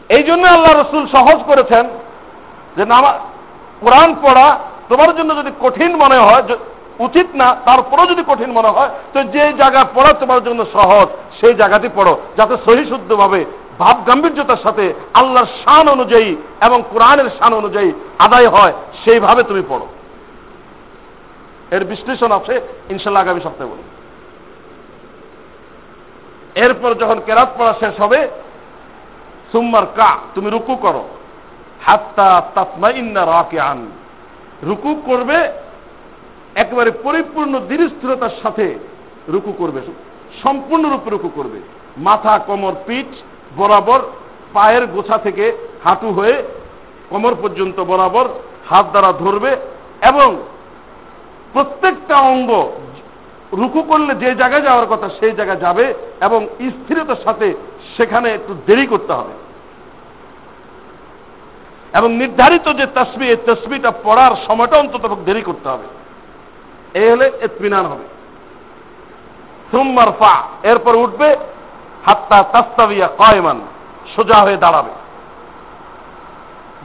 [0.08, 1.84] এই জন্য আল্লাহ রসুল সহজ করেছেন
[2.76, 3.12] যে নামা
[3.80, 4.58] কোরআন পড়া
[4.88, 6.42] তোমার জন্য যদি কঠিন মনে হয়
[6.98, 11.08] উচিত না, তারপরেও যদি কঠিন মনে হয়, তো যে জায়গা পড়া তোমার জন্য সহজ,
[11.40, 13.44] সেই জায়গাটি পড়ো, যাতে সহি শুদ্ধভাবে
[13.80, 16.30] ভাব গাম্ভীর্যতার সাথে আল্লাহর শান অনুযায়ী
[16.66, 19.86] এবং কোরআনের শান অনুযায়ী আদায় হয়, সেইভাবে তুমি পড়ো।
[21.70, 22.54] এর বিশ্লেষণ আছে,
[22.90, 23.84] ইনশাল্লাহ আগামী সপ্তাহে বলি
[26.64, 28.20] এরপর যখন কেরাত পড়া শেষ হবে,
[29.52, 31.02] সুম্মার কা, তুমি রুকু করো।
[31.86, 33.80] হাত্তা তাতমাইন্না রাকে আন
[34.62, 35.38] রুকু করবে,
[36.54, 38.66] একেবারে পরিপূর্ণ দৃঢ়স্থিরতার সাথে
[39.28, 39.80] রুকু করবে,
[40.42, 41.58] সম্পূর্ণরূপে রুকু করবে।
[41.96, 43.10] মাথা, কোমর, পিঠ
[43.56, 44.00] বরাবর
[44.52, 46.42] পায়ের গোছা থেকে হাঁটু হয়ে
[47.08, 48.28] কোমর পর্যন্ত বরাবর
[48.68, 49.56] হাত দ্বারা ধরবে
[50.02, 50.42] এবং
[51.52, 52.72] প্রত্যেকটা অঙ্গ
[53.52, 57.54] রুকু করলে যে জায়গায় যাওয়ার কথা সেই জায়গায় যাবে এবং স্থিরতার সাথে
[57.96, 59.32] সেখানে একটু দেরি করতে হবে।
[61.98, 65.84] এবং নির্ধারিত যে তসবি, এই তসবিটা পড়ার সময়টা অন্তত দেরি করতে হবে।
[66.98, 68.04] এই হলে এতমিনান হবে।
[69.70, 71.36] সুম্মার ফা এরপর উঠবে
[72.06, 73.60] হাত্তা তাস্তাবিয়া কয়মান,
[74.16, 74.90] সোজা হয়ে দাঁড়াবে।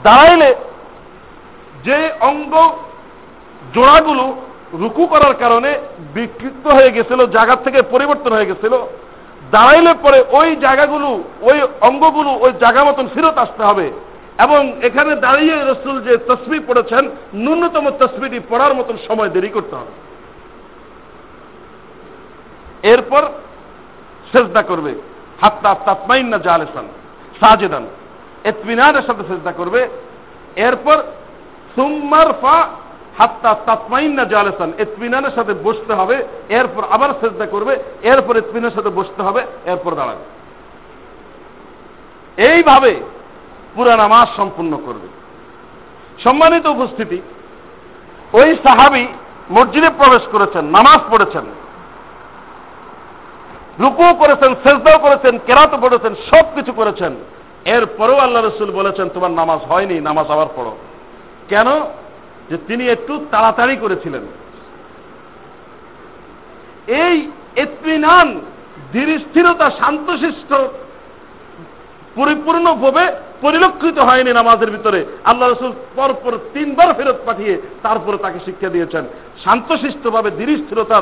[0.03, 0.55] দাঁড়াইলে
[1.83, 2.53] যে অঙ্গ
[3.73, 4.35] জোড়াগুলো
[4.73, 5.79] রুকু করার কারণে
[6.13, 8.73] বিকৃত হয়ে গেছিল জায়গা থেকে পরিবর্তন হয়ে গেছিল,
[9.51, 13.91] দাঁড়াইলে পরে ওই জায়গাগুলো, ওই অঙ্গগুলো ওই জায়গা মতন ফিরত আসতে হবে।
[14.39, 19.93] এবং এখানে দাঁড়িয়ে রসুল যে তসবি পড়েছেন, ন্যূনতম তসবিটি পড়ার মতন সময় দেরি করতে হবে।
[22.83, 23.23] এরপর
[24.35, 24.93] সেজদা করবে।
[25.41, 26.87] হাত্তা তাতমাইন না জালেসান,
[27.39, 27.87] সাজেদান।
[28.43, 29.87] এতমিনানের সাথে সেজদা করবে।
[30.55, 31.03] এরপর
[31.75, 32.67] সুম্মার ফা
[33.17, 38.89] হাত্তা তাতমাইন না জালেসান এতমিনানের সাথে বসতে হবে। এরপর আবার সেজদা করবে। এরপর এতমিনের সাথে
[38.89, 40.23] বসতে হবে। এরপর দাঁড়াবে।
[42.43, 42.99] এইভাবে
[43.75, 45.07] পুরা নামাজ সম্পূর্ণ করবে।
[46.23, 47.21] সম্মানিত উপস্থিতি,
[48.33, 49.07] ওই সাহাবি
[49.51, 51.43] মসজিদে প্রবেশ করেছেন, নামাজ পড়েছেন।
[53.79, 57.15] রুকু করেছেন, সেজদাও করেছেন, কেরাতো পড়েছেন সব কিছু করেছেন।
[57.65, 60.77] এরপরেও আল্লাহ রসুল বলেছেন, তোমার নামাজ হয়নি, নামাজ আবার পড়ো।
[61.49, 61.67] কেন?
[62.49, 64.21] যে তিনি একটু তাড়াতাড়ি করেছিলেন।
[66.87, 68.41] এই এতমিনান
[68.93, 70.53] ধীর স্থিরতা শান্তশিষ্ট,
[72.15, 73.11] পরিপূর্ণভাবে
[73.41, 79.05] পরিলক্ষিত হয়নি নামাজের ভিতরে। আল্লাহ রসুল পরপর তিনবার ফেরত পাঠিয়ে তারপরে তাকে শিক্ষা দিয়েছেন।
[79.43, 81.01] শান্তশিষ্টভাবে ধীর স্থিরতার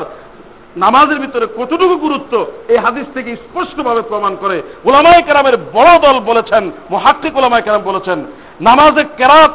[0.76, 6.70] নামাজের ভিতরে কতটুকু গুরুত্ব, এই হাদিস থেকে স্পষ্টভাবে প্রমাণ করে ওলামায় কেরামের বড় দল বলেছেন
[6.90, 8.24] মহাত্মিক ওলামায় কেরাম বলেছেন,
[8.60, 9.52] নামাজে কেরাত,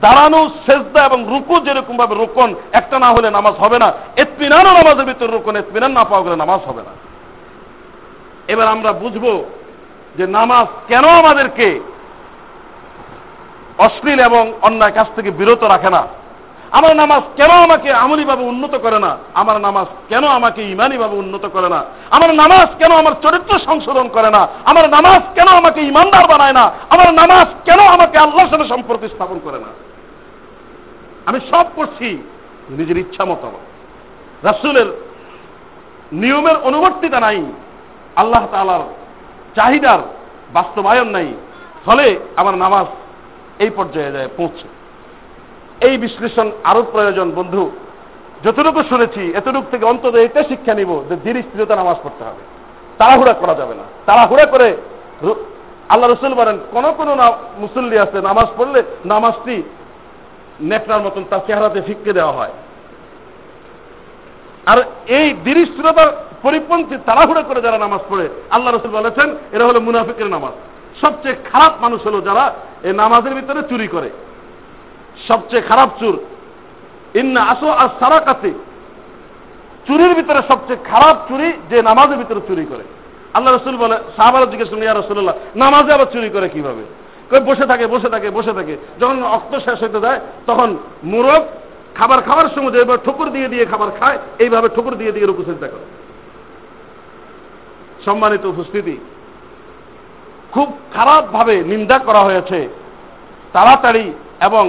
[0.00, 5.04] দাঁড়ানো, সেজদা এবং রুকু যেরকম ভাবে রোকন, একটা না হলে নামাজ হবে না। এতমিনানও নামাজের
[5.04, 6.92] ভিতরে রোকন, এতমিনান না পাওয়া গেলে নামাজ হবে না।
[8.48, 9.44] এবার আমরা বুঝব
[10.16, 11.80] যে নামাজ কেন আমাদেরকে
[13.78, 16.02] অশ্লীল এবং অন্যায় কাছ থেকে বিরত রাখে না।
[16.76, 19.16] আমার নামাজ কেন আমাকে আমলিভাবে উন্নত করে না?
[19.34, 21.84] আমার নামাজ কেন আমাকে ইমানিভাবে উন্নত করে না?
[22.10, 24.48] আমার নামাজ কেন আমার চরিত্র সংশোধন করে না?
[24.64, 26.70] আমার নামাজ কেন আমাকে ইমানদার বানায় না?
[26.88, 29.66] আমার নামাজ কেন আমাকে আল্লাহর সাথে সম্পর্ক স্থাপন করে না?
[31.26, 32.22] আমি সব করছি
[32.70, 33.52] নিজের ইচ্ছা মতো।
[34.42, 34.86] রাসুলের
[36.12, 37.44] নিয়মের অনুবর্তিতা নাই।
[38.16, 38.80] আল্লাহ তালার
[39.54, 39.98] চাহিদার
[40.52, 41.34] বাস্তবায়ন নাই।
[41.84, 42.86] ফলে আমার নামাজ
[43.58, 44.75] এই পর্যায়ে যায়, পৌঁছে।
[45.80, 47.70] এই বিশ্লেষণ আরও প্রয়োজন, বন্ধু।
[48.44, 52.42] যতটুকু শুনেছি, এতটুকু থেকে অন্তত এটা শিক্ষা নিব যে ধীর স্থিরতা নামাজ পড়তে হবে।
[52.98, 54.76] তাড়াহুড়া করা যাবে না। তাড়াহুড়া করে
[55.88, 57.08] আল্লাহ রসুল বলেন, কোন কোন
[57.58, 59.62] মুসল্লি আছে, নামাজ পড়লে নামাজটি
[60.60, 62.50] নেকড়ার মতন তার চেহারাতে ফিক্কে দেওয়া হয়।
[64.66, 66.10] আর এই দৃঢ়তার
[66.42, 70.52] পরিপন্থী তাড়াহুড়ো করে যারা নামাজ পড়ে, আল্লাহ রসুল বলেছেন, এরা হলো মুনাফিকের নামাজ।
[71.00, 74.10] সবচেয়ে খারাপ মানুষ হলো যারা এই নামাজের ভিতরে চুরি করে।
[75.28, 76.14] সবচেয়ে খারাপ চুর।
[77.20, 78.50] ইন্না আসো আর সারাকাতে
[79.86, 82.84] চুরির ভিতরে সবচেয়ে খারাপ চুরি যে নামাজের ভিতরে চুরি করে।
[83.34, 86.84] আল্লাহ রসুল বলে, সাহাবার জিজ্ঞেস করলেন, ইয়া রসুল্লাহ নামাজে আবার চুরি করে কীভাবে?
[87.46, 90.68] বসে থাকে বসে থাকে বসে থাকে। যখন অক্ত শেষ হতে যায়, তখন
[91.04, 91.42] মুরগ
[91.94, 95.66] খাবার খাওয়ার সময় এবার ঠুকুর দিয়ে দিয়ে খাবার খায়, এইভাবে ঠুকুর দিয়ে দিয়ে রুকু চিন্তা
[95.66, 95.86] করে।
[98.04, 98.96] সম্মানিত উপস্থিতি,
[100.52, 102.58] খুব খারাপভাবে নিন্দা করা হয়েছে,
[103.52, 104.64] তাড়াতাড়ি এবং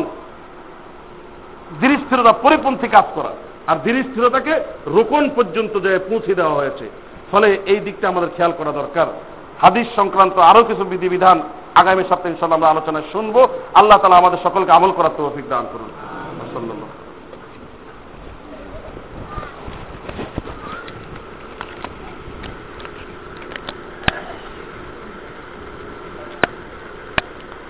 [1.82, 3.30] ধীরস্থিরতা পরিপন্থী কাজ করা।
[3.68, 4.54] আর ধীরস্থিরতাকে
[4.88, 6.90] রোকন পর্যন্ত যে পৌঁছে দেওয়া হয়েছে,
[7.32, 9.08] ফলে এই দিকটা আমাদের খেয়াল করা দরকার।
[9.62, 11.42] হাদিস সংক্রান্ত আরও কিছু বিধিবিধান
[11.76, 15.90] আগামী সপ্তাহে ইনশাল্লাহ আমরা আলোচনায় শুনব। আল্লাহ তালা আমাদের সকলকে আমল করার তৌফিক দান করুন।